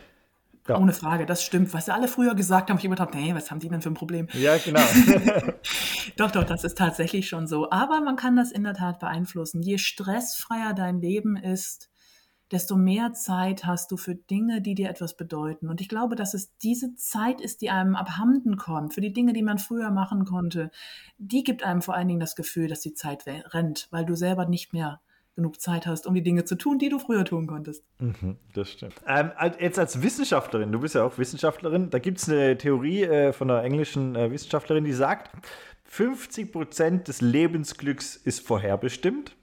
Ja. 0.68 0.78
Ohne 0.78 0.92
Frage, 0.92 1.26
das 1.26 1.42
stimmt. 1.42 1.72
Was 1.74 1.86
sie 1.86 1.94
alle 1.94 2.06
früher 2.06 2.34
gesagt 2.34 2.70
haben, 2.70 2.78
ich 2.78 2.84
immer 2.84 2.94
gedacht, 2.94 3.14
nee, 3.14 3.34
was 3.34 3.50
haben 3.50 3.60
die 3.60 3.68
denn 3.68 3.82
für 3.82 3.90
ein 3.90 3.94
Problem? 3.94 4.28
Ja, 4.34 4.56
genau. 4.58 4.80
doch, 6.16 6.30
doch, 6.30 6.44
das 6.44 6.64
ist 6.64 6.78
tatsächlich 6.78 7.28
schon 7.28 7.46
so. 7.46 7.70
Aber 7.70 8.00
man 8.00 8.16
kann 8.16 8.36
das 8.36 8.52
in 8.52 8.62
der 8.62 8.74
Tat 8.74 9.00
beeinflussen. 9.00 9.62
Je 9.62 9.78
stressfreier 9.78 10.74
dein 10.74 11.00
Leben 11.00 11.36
ist, 11.36 11.90
desto 12.50 12.76
mehr 12.76 13.12
Zeit 13.12 13.64
hast 13.64 13.90
du 13.90 13.96
für 13.96 14.14
Dinge, 14.14 14.60
die 14.60 14.74
dir 14.74 14.90
etwas 14.90 15.16
bedeuten. 15.16 15.68
Und 15.68 15.80
ich 15.80 15.88
glaube, 15.88 16.16
dass 16.16 16.34
es 16.34 16.56
diese 16.58 16.94
Zeit 16.94 17.40
ist, 17.40 17.62
die 17.62 17.70
einem 17.70 17.94
abhanden 17.94 18.56
kommt, 18.56 18.94
für 18.94 19.00
die 19.00 19.12
Dinge, 19.12 19.32
die 19.32 19.42
man 19.42 19.58
früher 19.58 19.90
machen 19.90 20.24
konnte. 20.24 20.70
Die 21.18 21.44
gibt 21.44 21.62
einem 21.62 21.82
vor 21.82 21.94
allen 21.94 22.08
Dingen 22.08 22.20
das 22.20 22.36
Gefühl, 22.36 22.68
dass 22.68 22.80
die 22.80 22.94
Zeit 22.94 23.24
rennt, 23.26 23.88
weil 23.90 24.04
du 24.04 24.14
selber 24.16 24.46
nicht 24.46 24.72
mehr 24.72 25.00
genug 25.40 25.60
Zeit 25.60 25.86
hast, 25.86 26.06
um 26.06 26.14
die 26.14 26.22
Dinge 26.22 26.44
zu 26.44 26.54
tun, 26.56 26.78
die 26.78 26.90
du 26.90 26.98
früher 26.98 27.24
tun 27.24 27.46
konntest. 27.46 27.84
Mhm, 27.98 28.36
das 28.54 28.70
stimmt. 28.70 28.94
Ähm, 29.06 29.30
jetzt 29.58 29.78
als 29.78 30.02
Wissenschaftlerin, 30.02 30.70
du 30.70 30.80
bist 30.80 30.94
ja 30.94 31.04
auch 31.04 31.16
Wissenschaftlerin, 31.16 31.88
da 31.90 31.98
gibt 31.98 32.18
es 32.18 32.28
eine 32.28 32.58
Theorie 32.58 33.04
äh, 33.04 33.32
von 33.32 33.50
einer 33.50 33.64
englischen 33.64 34.14
äh, 34.14 34.30
Wissenschaftlerin, 34.30 34.84
die 34.84 34.92
sagt, 34.92 35.30
50 35.84 36.52
Prozent 36.52 37.08
des 37.08 37.20
Lebensglücks 37.20 38.16
ist 38.16 38.46
vorherbestimmt. 38.46 39.34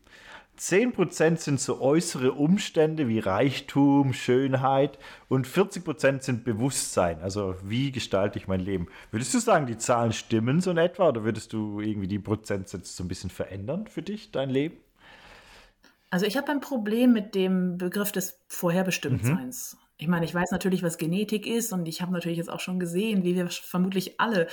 10% 0.59 1.37
sind 1.37 1.59
so 1.59 1.81
äußere 1.81 2.31
Umstände 2.31 3.07
wie 3.07 3.19
Reichtum, 3.19 4.13
Schönheit 4.13 4.97
und 5.29 5.47
40% 5.47 6.21
sind 6.21 6.43
Bewusstsein. 6.45 7.21
Also 7.21 7.55
wie 7.63 7.91
gestalte 7.91 8.39
ich 8.39 8.47
mein 8.47 8.61
Leben? 8.61 8.87
Würdest 9.11 9.33
du 9.33 9.39
sagen, 9.39 9.67
die 9.67 9.77
Zahlen 9.77 10.13
stimmen 10.13 10.61
so 10.61 10.71
in 10.71 10.77
etwa 10.77 11.09
oder 11.09 11.23
würdest 11.23 11.53
du 11.53 11.79
irgendwie 11.79 12.07
die 12.07 12.17
Prozentsätze 12.17 12.91
so 12.91 13.03
ein 13.03 13.07
bisschen 13.07 13.29
verändern 13.29 13.87
für 13.87 14.01
dich, 14.01 14.31
dein 14.31 14.49
Leben? 14.49 14.77
Also 16.09 16.25
ich 16.25 16.37
habe 16.37 16.51
ein 16.51 16.61
Problem 16.61 17.13
mit 17.13 17.35
dem 17.35 17.77
Begriff 17.77 18.11
des 18.11 18.39
Vorherbestimmtseins. 18.47 19.73
Mhm. 19.75 19.87
Ich 19.97 20.07
meine, 20.07 20.25
ich 20.25 20.33
weiß 20.33 20.51
natürlich, 20.51 20.83
was 20.83 20.97
Genetik 20.97 21.47
ist 21.47 21.73
und 21.73 21.87
ich 21.87 22.01
habe 22.01 22.13
natürlich 22.13 22.37
jetzt 22.37 22.51
auch 22.51 22.59
schon 22.59 22.79
gesehen, 22.79 23.23
wie 23.23 23.35
wir 23.35 23.49
vermutlich 23.49 24.19
alle 24.19 24.47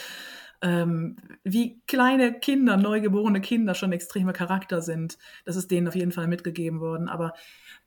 ähm, 0.62 1.16
wie 1.44 1.82
kleine 1.86 2.32
Kinder, 2.32 2.78
neugeborene 2.78 3.42
Kinder 3.42 3.74
schon 3.74 3.92
extreme 3.92 4.32
Charakter 4.32 4.80
sind. 4.80 5.18
Das 5.44 5.56
ist 5.56 5.70
denen 5.70 5.86
auf 5.86 5.94
jeden 5.94 6.12
Fall 6.12 6.26
mitgegeben 6.26 6.80
worden. 6.80 7.08
Aber 7.08 7.34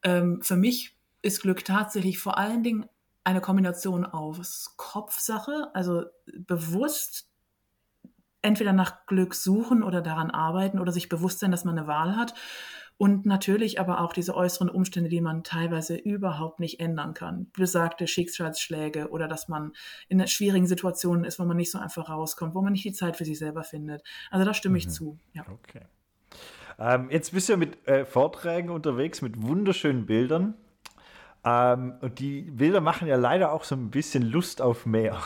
ähm, 0.04 0.42
für 0.44 0.56
mich 0.56 0.96
ist 1.24 1.42
Glück 1.42 1.66
tatsächlich 1.66 2.20
vor 2.20 2.38
allen 2.38 2.62
Dingen 2.62 2.86
eine 3.24 3.42
Kombination 3.42 4.06
aus 4.06 4.76
Kopfsache, 4.78 5.72
also 5.74 6.04
bewusst 6.28 7.28
entweder 8.44 8.74
nach 8.74 9.08
Glück 9.08 9.34
suchen 9.34 9.82
oder 9.82 10.02
daran 10.02 10.30
arbeiten 10.30 10.80
oder 10.80 10.92
sich 10.92 11.10
bewusst 11.10 11.40
sein, 11.40 11.52
dass 11.52 11.66
man 11.66 11.78
eine 11.78 11.88
Wahl 11.88 12.16
hat 12.16 12.36
und 12.98 13.26
natürlich 13.26 13.80
aber 13.80 14.02
auch 14.02 14.12
diese 14.12 14.36
äußeren 14.36 14.70
Umstände, 14.70 15.10
die 15.10 15.22
man 15.22 15.44
teilweise 15.44 15.96
überhaupt 15.96 16.60
nicht 16.60 16.80
ändern 16.80 17.14
kann. 17.14 17.48
Besagte 17.54 18.08
Schicksalsschläge 18.08 19.10
oder 19.10 19.28
dass 19.28 19.48
man 19.48 19.74
in 20.10 20.26
schwierigen 20.28 20.66
Situationen 20.66 21.24
ist, 21.24 21.40
wo 21.40 21.46
man 21.46 21.58
nicht 21.58 21.72
so 21.72 21.78
einfach 21.78 22.10
rauskommt, 22.10 22.56
wo 22.56 22.62
man 22.62 22.74
nicht 22.74 22.86
die 22.86 22.94
Zeit 22.94 23.16
für 23.16 23.26
sich 23.26 23.38
selber 23.38 23.64
findet. 23.64 24.04
Also 24.32 24.46
da 24.46 24.54
stimme 24.54 24.74
mhm. 24.74 24.78
ich 24.78 24.90
zu. 24.90 25.20
Ja. 25.34 25.46
Okay. 25.48 25.86
Ähm, 26.80 27.10
jetzt 27.12 27.34
bist 27.34 27.50
du 27.50 27.54
ja 27.54 27.58
mit 27.58 27.88
äh, 27.88 28.06
Vorträgen 28.06 28.70
unterwegs, 28.70 29.22
mit 29.22 29.42
wunderschönen 29.42 30.06
Bildern. 30.06 30.56
Ähm, 31.44 31.96
und 32.02 32.20
die 32.20 32.42
Bilder 32.42 32.82
machen 32.82 33.08
ja 33.08 33.16
leider 33.16 33.52
auch 33.52 33.64
so 33.64 33.76
ein 33.76 33.92
bisschen 33.92 34.24
Lust 34.24 34.62
auf 34.62 34.86
mehr. 34.88 35.22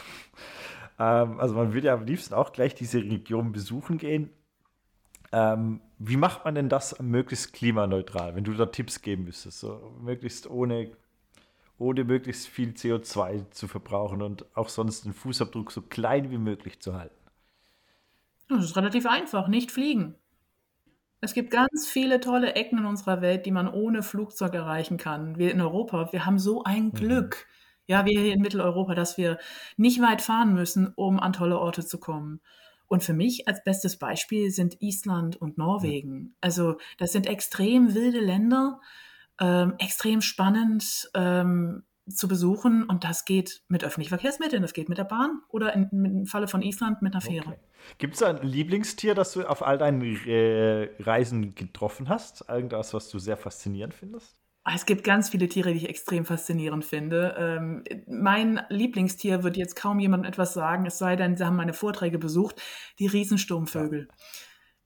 ähm, 1.00 1.40
also 1.40 1.56
man 1.56 1.74
würde 1.74 1.88
ja 1.88 1.94
am 1.94 2.06
liebsten 2.06 2.34
auch 2.34 2.52
gleich 2.52 2.76
diese 2.76 3.00
Region 3.00 3.54
besuchen 3.54 3.98
gehen. 3.98 4.30
Ähm, 5.32 5.82
wie 5.98 6.17
macht 6.17 6.44
man 6.46 6.56
denn 6.56 6.67
das 6.67 7.00
möglichst 7.00 7.54
klimaneutral, 7.54 8.36
wenn 8.36 8.44
du 8.44 8.54
da 8.54 8.65
Tipps 8.65 9.02
geben 9.02 9.26
müsstest? 9.26 9.60
So 9.60 9.96
möglichst 10.02 10.50
ohne, 10.50 10.91
ohne 11.78 12.04
möglichst 12.04 12.48
viel 12.48 12.72
CO2 12.72 13.50
zu 13.52 13.67
verbrauchen 13.67 14.22
und 14.22 14.46
auch 14.56 14.70
sonst 14.70 15.06
den 15.06 15.13
Fußabdruck 15.13 15.72
so 15.72 15.82
klein 15.82 16.32
wie 16.32 16.38
möglich 16.38 16.82
zu 16.82 16.96
halten? 16.96 17.15
Das 18.50 18.65
ist 18.65 18.76
relativ 18.76 19.06
einfach, 19.06 19.48
nicht 19.48 19.72
fliegen. 19.72 20.15
Es 21.22 21.34
gibt 21.34 21.52
ganz 21.52 21.88
viele 21.88 22.20
tolle 22.20 22.56
Ecken 22.56 22.80
in 22.80 22.86
unserer 22.86 23.22
Welt, 23.22 23.46
die 23.46 23.52
man 23.52 23.72
ohne 23.72 24.02
Flugzeug 24.02 24.56
erreichen 24.56 24.98
kann. 24.98 25.38
Wir 25.38 25.52
in 25.52 25.62
Europa, 25.62 26.12
wir 26.12 26.26
haben 26.26 26.39
so 26.39 26.63
ein 26.63 26.86
mhm. 26.86 26.94
Glück. 26.94 27.46
Mhm. 27.48 27.52
Ja, 27.88 28.06
wir 28.06 28.20
hier 28.20 28.34
in 28.34 28.41
Mitteleuropa, 28.41 28.96
dass 28.96 29.17
wir 29.17 29.38
nicht 29.78 30.02
weit 30.02 30.22
fahren 30.22 30.54
müssen, 30.54 30.91
um 30.96 31.20
an 31.20 31.34
tolle 31.34 31.60
Orte 31.60 31.86
zu 31.86 32.00
kommen. 32.00 32.41
Und 32.91 33.06
für 33.06 33.13
mich 33.13 33.47
als 33.47 33.63
bestes 33.63 33.97
Beispiel 33.97 34.51
sind 34.51 34.82
Island 34.82 35.38
und 35.38 35.58
Norwegen. 35.58 36.36
Also 36.41 36.75
das 36.97 37.13
sind 37.13 37.25
extrem 37.25 37.95
wilde 37.95 38.19
Länder, 38.19 38.82
ähm, 39.39 39.75
extrem 39.77 40.19
spannend 40.19 41.10
ähm, 41.13 41.84
zu 42.10 42.27
besuchen 42.27 42.84
und 42.84 43.06
das 43.06 43.23
geht 43.23 43.63
mit 43.69 43.86
öffentlichen 43.86 44.10
Verkehrsmitteln, 44.10 44.62
das 44.62 44.73
geht 44.73 44.89
mit 44.89 44.97
der 44.97 45.06
Bahn 45.06 45.39
oder 45.47 45.73
in, 45.73 45.88
im 45.89 46.25
Falle 46.25 46.49
von 46.49 46.62
Island 46.62 47.01
mit 47.01 47.13
einer 47.13 47.21
Fähre. 47.21 47.47
Okay. 47.51 47.60
Gibt 47.97 48.15
es 48.15 48.23
ein 48.23 48.45
Lieblingstier, 48.45 49.15
das 49.15 49.32
du 49.32 49.47
auf 49.47 49.65
all 49.65 49.77
deinen 49.77 50.01
äh, 50.27 50.89
Reisen 50.99 51.56
getroffen 51.56 52.10
hast? 52.10 52.43
Irgendwas, 52.49 52.93
was 52.93 53.08
du 53.08 53.19
sehr 53.19 53.38
faszinierend 53.38 53.93
findest? 53.93 54.40
Ah, 54.63 54.74
es 54.76 54.86
gibt 54.86 55.04
ganz 55.04 55.30
viele 55.30 55.47
Tiere, 55.47 55.71
die 55.71 55.78
ich 55.78 55.89
extrem 55.89 56.24
faszinierend 56.24 56.86
finde. 56.86 57.36
Ähm, 57.38 57.84
mein 58.08 58.62
Lieblingstier 58.69 59.43
wird 59.43 59.58
jetzt 59.58 59.76
kaum 59.76 60.00
jemandem 60.00 60.30
etwas 60.30 60.54
sagen, 60.54 60.86
es 60.86 61.00
sei 61.00 61.15
denn, 61.15 61.36
sie 61.36 61.45
haben 61.45 61.56
meine 61.56 61.74
Vorträge 61.74 62.19
besucht, 62.19 62.62
die 63.00 63.08
Riesensturmvögel. 63.08 64.08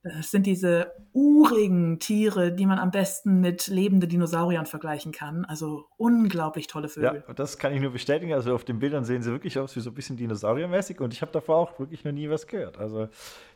Das 0.05 0.29
sind 0.29 0.45
diese 0.45 0.93
urigen 1.13 1.99
Tiere, 1.99 2.53
die 2.53 2.67
man 2.67 2.77
am 2.77 2.91
besten 2.91 3.41
mit 3.41 3.65
lebenden 3.65 4.07
Dinosauriern 4.07 4.67
vergleichen 4.67 5.11
kann. 5.11 5.45
Also 5.45 5.87
unglaublich 5.97 6.67
tolle 6.67 6.89
Vögel. 6.89 7.23
Ja, 7.27 7.33
das 7.33 7.57
kann 7.57 7.73
ich 7.73 7.81
nur 7.81 7.91
bestätigen. 7.91 8.31
Also 8.33 8.53
auf 8.53 8.63
den 8.63 8.77
Bildern 8.77 9.03
sehen 9.03 9.23
sie 9.23 9.31
wirklich 9.31 9.57
aus 9.57 9.75
wie 9.75 9.79
so 9.79 9.89
ein 9.89 9.95
bisschen 9.95 10.15
dinosauriermäßig 10.15 11.01
und 11.01 11.11
ich 11.11 11.23
habe 11.23 11.31
davor 11.31 11.57
auch 11.57 11.79
wirklich 11.79 12.03
noch 12.05 12.11
nie 12.11 12.29
was 12.29 12.45
gehört. 12.45 12.77
Also 12.77 13.09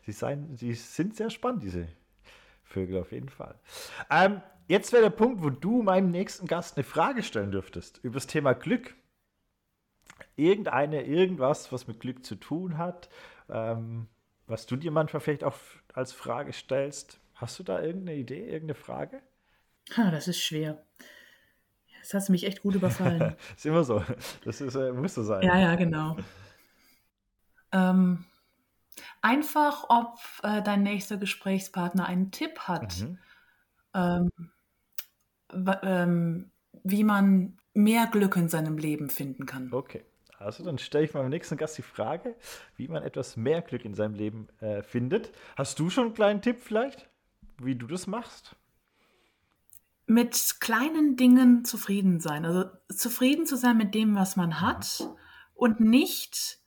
sie, 0.04 0.12
seien, 0.12 0.56
sie 0.56 0.74
sind 0.74 1.14
sehr 1.14 1.30
spannend, 1.30 1.62
diese 1.62 1.86
Vögel 2.70 3.00
auf 3.00 3.12
jeden 3.12 3.28
Fall. 3.28 3.54
Ähm, 4.10 4.40
Jetzt 4.70 4.92
wäre 4.92 5.02
der 5.02 5.10
Punkt, 5.10 5.42
wo 5.42 5.50
du 5.50 5.82
meinem 5.82 6.12
nächsten 6.12 6.46
Gast 6.46 6.76
eine 6.76 6.84
Frage 6.84 7.24
stellen 7.24 7.50
dürftest 7.50 7.98
über 8.04 8.14
das 8.14 8.28
Thema 8.28 8.52
Glück. 8.52 8.94
Irgendeine, 10.36 11.02
irgendwas, 11.02 11.72
was 11.72 11.88
mit 11.88 11.98
Glück 11.98 12.24
zu 12.24 12.36
tun 12.36 12.78
hat, 12.78 13.08
ähm, 13.48 14.06
was 14.46 14.66
du 14.66 14.76
dir 14.76 14.92
manchmal 14.92 15.22
vielleicht 15.22 15.42
auch 15.42 15.56
als 15.92 16.12
Frage 16.12 16.52
stellst. 16.52 17.18
Hast 17.34 17.58
du 17.58 17.64
da 17.64 17.82
irgendeine 17.82 18.16
Idee, 18.16 18.44
irgendeine 18.44 18.76
Frage? 18.76 19.20
Ha, 19.96 20.12
das 20.12 20.28
ist 20.28 20.40
schwer. 20.40 20.80
Das 21.98 22.14
hast 22.14 22.28
du 22.28 22.32
mich 22.32 22.46
echt 22.46 22.62
gut 22.62 22.76
überfallen. 22.76 23.34
ist 23.56 23.66
immer 23.66 23.82
so. 23.82 24.04
Das 24.44 24.60
ist, 24.60 24.76
äh, 24.76 24.92
muss 24.92 25.14
so 25.14 25.24
sein. 25.24 25.42
Ja, 25.42 25.58
ja, 25.58 25.74
genau. 25.74 26.16
Ähm, 27.72 28.24
einfach, 29.22 29.84
ob 29.88 30.18
äh, 30.42 30.62
dein 30.62 30.82
nächster 30.82 31.16
Gesprächspartner 31.16 32.06
einen 32.06 32.30
Tipp 32.30 32.60
hat. 32.60 33.00
Mhm. 33.00 33.18
Ähm, 33.94 34.30
ähm, 35.82 36.50
wie 36.84 37.04
man 37.04 37.58
mehr 37.74 38.06
Glück 38.06 38.36
in 38.36 38.48
seinem 38.48 38.78
Leben 38.78 39.10
finden 39.10 39.46
kann. 39.46 39.72
Okay. 39.72 40.04
Also 40.38 40.64
dann 40.64 40.78
stelle 40.78 41.04
ich 41.04 41.12
meinem 41.12 41.28
nächsten 41.28 41.58
Gast 41.58 41.76
die 41.76 41.82
Frage, 41.82 42.34
wie 42.76 42.88
man 42.88 43.02
etwas 43.02 43.36
mehr 43.36 43.60
Glück 43.60 43.84
in 43.84 43.94
seinem 43.94 44.14
Leben 44.14 44.48
äh, 44.60 44.82
findet. 44.82 45.32
Hast 45.56 45.78
du 45.78 45.90
schon 45.90 46.06
einen 46.06 46.14
kleinen 46.14 46.40
Tipp 46.40 46.60
vielleicht, 46.60 47.10
wie 47.58 47.74
du 47.74 47.86
das 47.86 48.06
machst? 48.06 48.56
Mit 50.06 50.56
kleinen 50.60 51.16
Dingen 51.16 51.66
zufrieden 51.66 52.20
sein. 52.20 52.46
Also 52.46 52.70
zufrieden 52.88 53.44
zu 53.44 53.56
sein 53.56 53.76
mit 53.76 53.94
dem, 53.94 54.14
was 54.14 54.36
man 54.36 54.62
hat 54.62 55.00
mhm. 55.00 55.16
und 55.54 55.80
nicht 55.80 56.59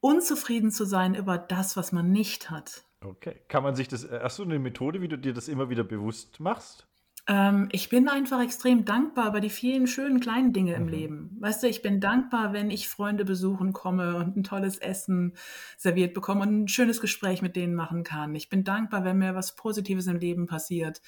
unzufrieden 0.00 0.70
zu 0.70 0.84
sein 0.84 1.14
über 1.14 1.38
das, 1.38 1.76
was 1.76 1.92
man 1.92 2.10
nicht 2.10 2.50
hat. 2.50 2.84
Okay. 3.00 3.40
Kann 3.48 3.62
man 3.62 3.74
sich 3.74 3.88
das, 3.88 4.04
äh, 4.04 4.20
hast 4.22 4.38
du 4.38 4.42
eine 4.42 4.58
Methode, 4.58 5.00
wie 5.00 5.08
du 5.08 5.18
dir 5.18 5.32
das 5.32 5.48
immer 5.48 5.70
wieder 5.70 5.84
bewusst 5.84 6.40
machst? 6.40 6.88
Ähm, 7.28 7.68
ich 7.72 7.90
bin 7.90 8.08
einfach 8.08 8.42
extrem 8.42 8.84
dankbar 8.84 9.28
über 9.28 9.40
die 9.40 9.50
vielen 9.50 9.86
schönen 9.86 10.18
kleinen 10.18 10.52
Dinge 10.52 10.74
im 10.74 10.84
mhm. 10.84 10.88
Leben. 10.88 11.36
Weißt 11.40 11.62
du, 11.62 11.68
ich 11.68 11.82
bin 11.82 12.00
dankbar, 12.00 12.52
wenn 12.54 12.70
ich 12.70 12.88
Freunde 12.88 13.24
besuchen 13.24 13.72
komme 13.72 14.16
und 14.16 14.36
ein 14.36 14.42
tolles 14.42 14.78
Essen 14.78 15.34
serviert 15.76 16.14
bekomme 16.14 16.42
und 16.42 16.62
ein 16.62 16.68
schönes 16.68 17.00
Gespräch 17.00 17.42
mit 17.42 17.54
denen 17.54 17.74
machen 17.74 18.02
kann. 18.02 18.34
Ich 18.34 18.48
bin 18.48 18.64
dankbar, 18.64 19.04
wenn 19.04 19.18
mir 19.18 19.34
was 19.34 19.54
Positives 19.54 20.06
im 20.06 20.16
Leben 20.16 20.46
passiert. 20.46 21.02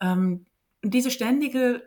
Ähm, 0.00 0.46
und 0.84 0.92
diese 0.92 1.10
ständige 1.10 1.82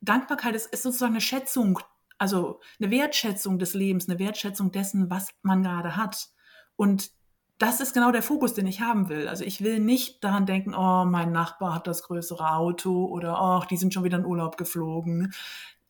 Dankbarkeit 0.00 0.56
ist, 0.56 0.72
ist 0.72 0.82
sozusagen 0.82 1.12
eine 1.12 1.20
Schätzung, 1.20 1.78
also 2.18 2.60
eine 2.80 2.90
Wertschätzung 2.90 3.58
des 3.58 3.74
Lebens, 3.74 4.08
eine 4.08 4.18
Wertschätzung 4.18 4.70
dessen, 4.70 5.10
was 5.10 5.30
man 5.42 5.62
gerade 5.62 5.96
hat. 5.96 6.28
Und 6.76 7.10
das 7.58 7.80
ist 7.80 7.94
genau 7.94 8.10
der 8.10 8.22
Fokus, 8.22 8.54
den 8.54 8.66
ich 8.66 8.80
haben 8.80 9.08
will. 9.08 9.28
Also 9.28 9.44
ich 9.44 9.62
will 9.62 9.78
nicht 9.78 10.24
daran 10.24 10.46
denken, 10.46 10.74
oh, 10.74 11.04
mein 11.04 11.32
Nachbar 11.32 11.74
hat 11.74 11.86
das 11.86 12.02
größere 12.02 12.52
Auto 12.52 13.06
oder 13.06 13.38
oh, 13.40 13.64
die 13.68 13.76
sind 13.76 13.94
schon 13.94 14.04
wieder 14.04 14.18
in 14.18 14.24
Urlaub 14.24 14.56
geflogen. 14.56 15.32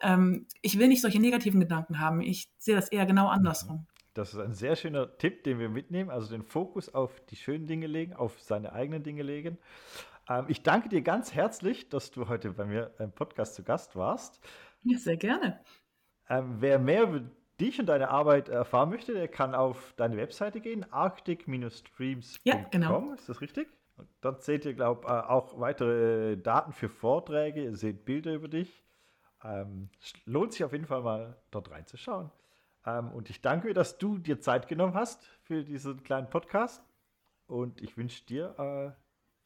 Ähm, 0.01 0.47
ich 0.61 0.79
will 0.79 0.89
nicht 0.89 1.01
solche 1.01 1.21
negativen 1.21 1.61
Gedanken 1.61 2.01
haben. 2.01 2.21
Ich 2.21 2.51
sehe 2.59 2.77
das 2.77 2.89
eher 2.89 3.07
genau 3.07 3.29
andersrum. 3.29 3.87
Das 4.13 4.33
ist 4.33 4.39
ein 4.39 4.55
sehr 4.55 4.77
schöner 4.77 5.17
Tipp, 5.19 5.43
den 5.45 5.59
wir 5.59 5.69
mitnehmen. 5.69 6.11
Also 6.11 6.31
den 6.31 6.43
Fokus 6.43 6.93
auf 6.95 7.21
die 7.31 7.37
schönen 7.37 7.67
Dinge 7.67 7.87
legen, 7.87 8.13
auf 8.13 8.41
seine 8.41 8.73
eigenen 8.73 9.03
Dinge 9.03 9.23
legen. 9.23 9.59
Ähm, 10.29 10.45
ich 10.49 10.63
danke 10.63 10.89
dir 10.89 11.03
ganz 11.03 11.35
herzlich, 11.35 11.89
dass 11.89 12.11
du 12.11 12.29
heute 12.29 12.51
bei 12.53 12.65
mir 12.65 12.95
im 12.99 13.13
Podcast 13.13 13.55
zu 13.55 13.63
Gast 13.63 13.97
warst. 13.97 14.41
Ja, 14.83 14.99
sehr 14.99 15.17
gerne. 15.17 15.61
Ähm, 16.29 16.57
wer 16.59 16.79
mehr 16.79 17.05
über 17.05 17.23
dich 17.61 17.79
und 17.79 17.87
deine 17.87 18.09
Arbeit 18.09 18.49
erfahren 18.49 18.91
möchte, 18.91 19.15
der 19.15 19.29
kann 19.29 19.55
auf 19.55 19.95
deine 19.97 20.17
Webseite 20.17 20.61
gehen, 20.61 20.91
arctic-streams.com. 20.93 22.41
Ja, 22.45 22.67
genau. 22.71 23.13
Ist 23.13 23.29
das 23.29 23.41
richtig? 23.41 23.69
Und 23.97 24.09
dort 24.21 24.43
seht 24.43 24.65
ihr, 24.65 24.75
glaube 24.75 25.03
ich, 25.05 25.09
äh, 25.09 25.13
auch 25.13 25.61
weitere 25.61 26.37
Daten 26.37 26.73
für 26.73 26.89
Vorträge. 26.89 27.63
Ihr 27.63 27.77
seht 27.77 28.05
Bilder 28.05 28.35
über 28.35 28.49
dich. 28.49 28.83
Ähm, 29.45 29.91
lohnt 30.25 30.53
sich 30.53 30.65
auf 30.65 30.73
jeden 30.73 30.87
Fall 30.87 31.03
mal 31.03 31.37
dort 31.51 31.71
reinzuschauen. 31.71 32.31
Ähm, 32.87 33.13
und 33.13 33.31
ich 33.31 33.41
danke 33.41 33.69
dir, 33.69 33.75
dass 33.75 33.99
du 33.99 34.19
dir 34.19 34.41
Zeit 34.41 34.69
genommen 34.69 34.95
hast 34.95 35.25
für 35.43 35.63
diesen 35.63 36.03
kleinen 36.03 36.29
Podcast. 36.29 36.83
Und 37.47 37.83
ich 37.83 37.97
wünsche 37.97 38.25
dir 38.25 38.55
äh, 38.59 39.04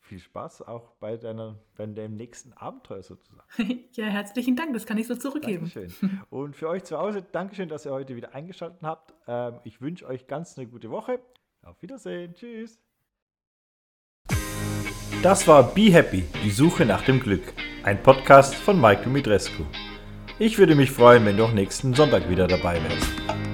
viel 0.09 0.19
Spaß 0.19 0.63
auch 0.63 0.91
bei, 1.01 1.17
deiner, 1.17 1.59
bei 1.77 1.87
deinem 1.87 2.17
nächsten 2.17 2.53
Abenteuer 2.55 3.03
sozusagen. 3.03 3.47
ja, 3.93 4.07
herzlichen 4.07 4.57
Dank, 4.57 4.73
das 4.73 4.87
kann 4.87 4.99
ich 4.99 5.07
so 5.07 5.15
zurückgeben. 5.15 5.71
Dankeschön. 5.73 6.21
Und 6.31 6.57
für 6.57 6.69
euch 6.69 6.85
zu 6.85 6.99
Hause, 6.99 7.23
Dankeschön, 7.23 7.69
dass 7.69 7.87
ihr 7.87 7.93
heute 7.93 8.17
wieder 8.17 8.35
eingeschaltet 8.35 8.83
habt. 8.83 9.15
Ähm, 9.27 9.61
ich 9.65 9.81
wünsche 9.81 10.07
euch 10.07 10.27
ganz 10.27 10.59
eine 10.59 10.67
gute 10.67 10.91
Woche. 10.91 11.21
Auf 11.63 11.81
Wiedersehen. 11.83 12.35
Tschüss. 12.35 12.81
Das 15.23 15.47
war 15.49 15.75
Be 15.75 15.93
Happy, 15.93 16.25
die 16.45 16.51
Suche 16.51 16.87
nach 16.87 17.05
dem 17.05 17.21
Glück. 17.21 17.53
Ein 17.83 18.03
Podcast 18.03 18.55
von 18.55 18.81
Michael 18.81 19.09
Midrescu. 19.09 19.65
Ich 20.39 20.59
würde 20.59 20.77
mich 20.77 20.93
freuen, 20.93 21.25
wenn 21.27 21.37
du 21.37 21.45
auch 21.45 21.53
nächsten 21.53 21.95
Sonntag 21.95 22.31
wieder 22.31 22.47
dabei 22.47 22.81
wärst. 22.83 23.48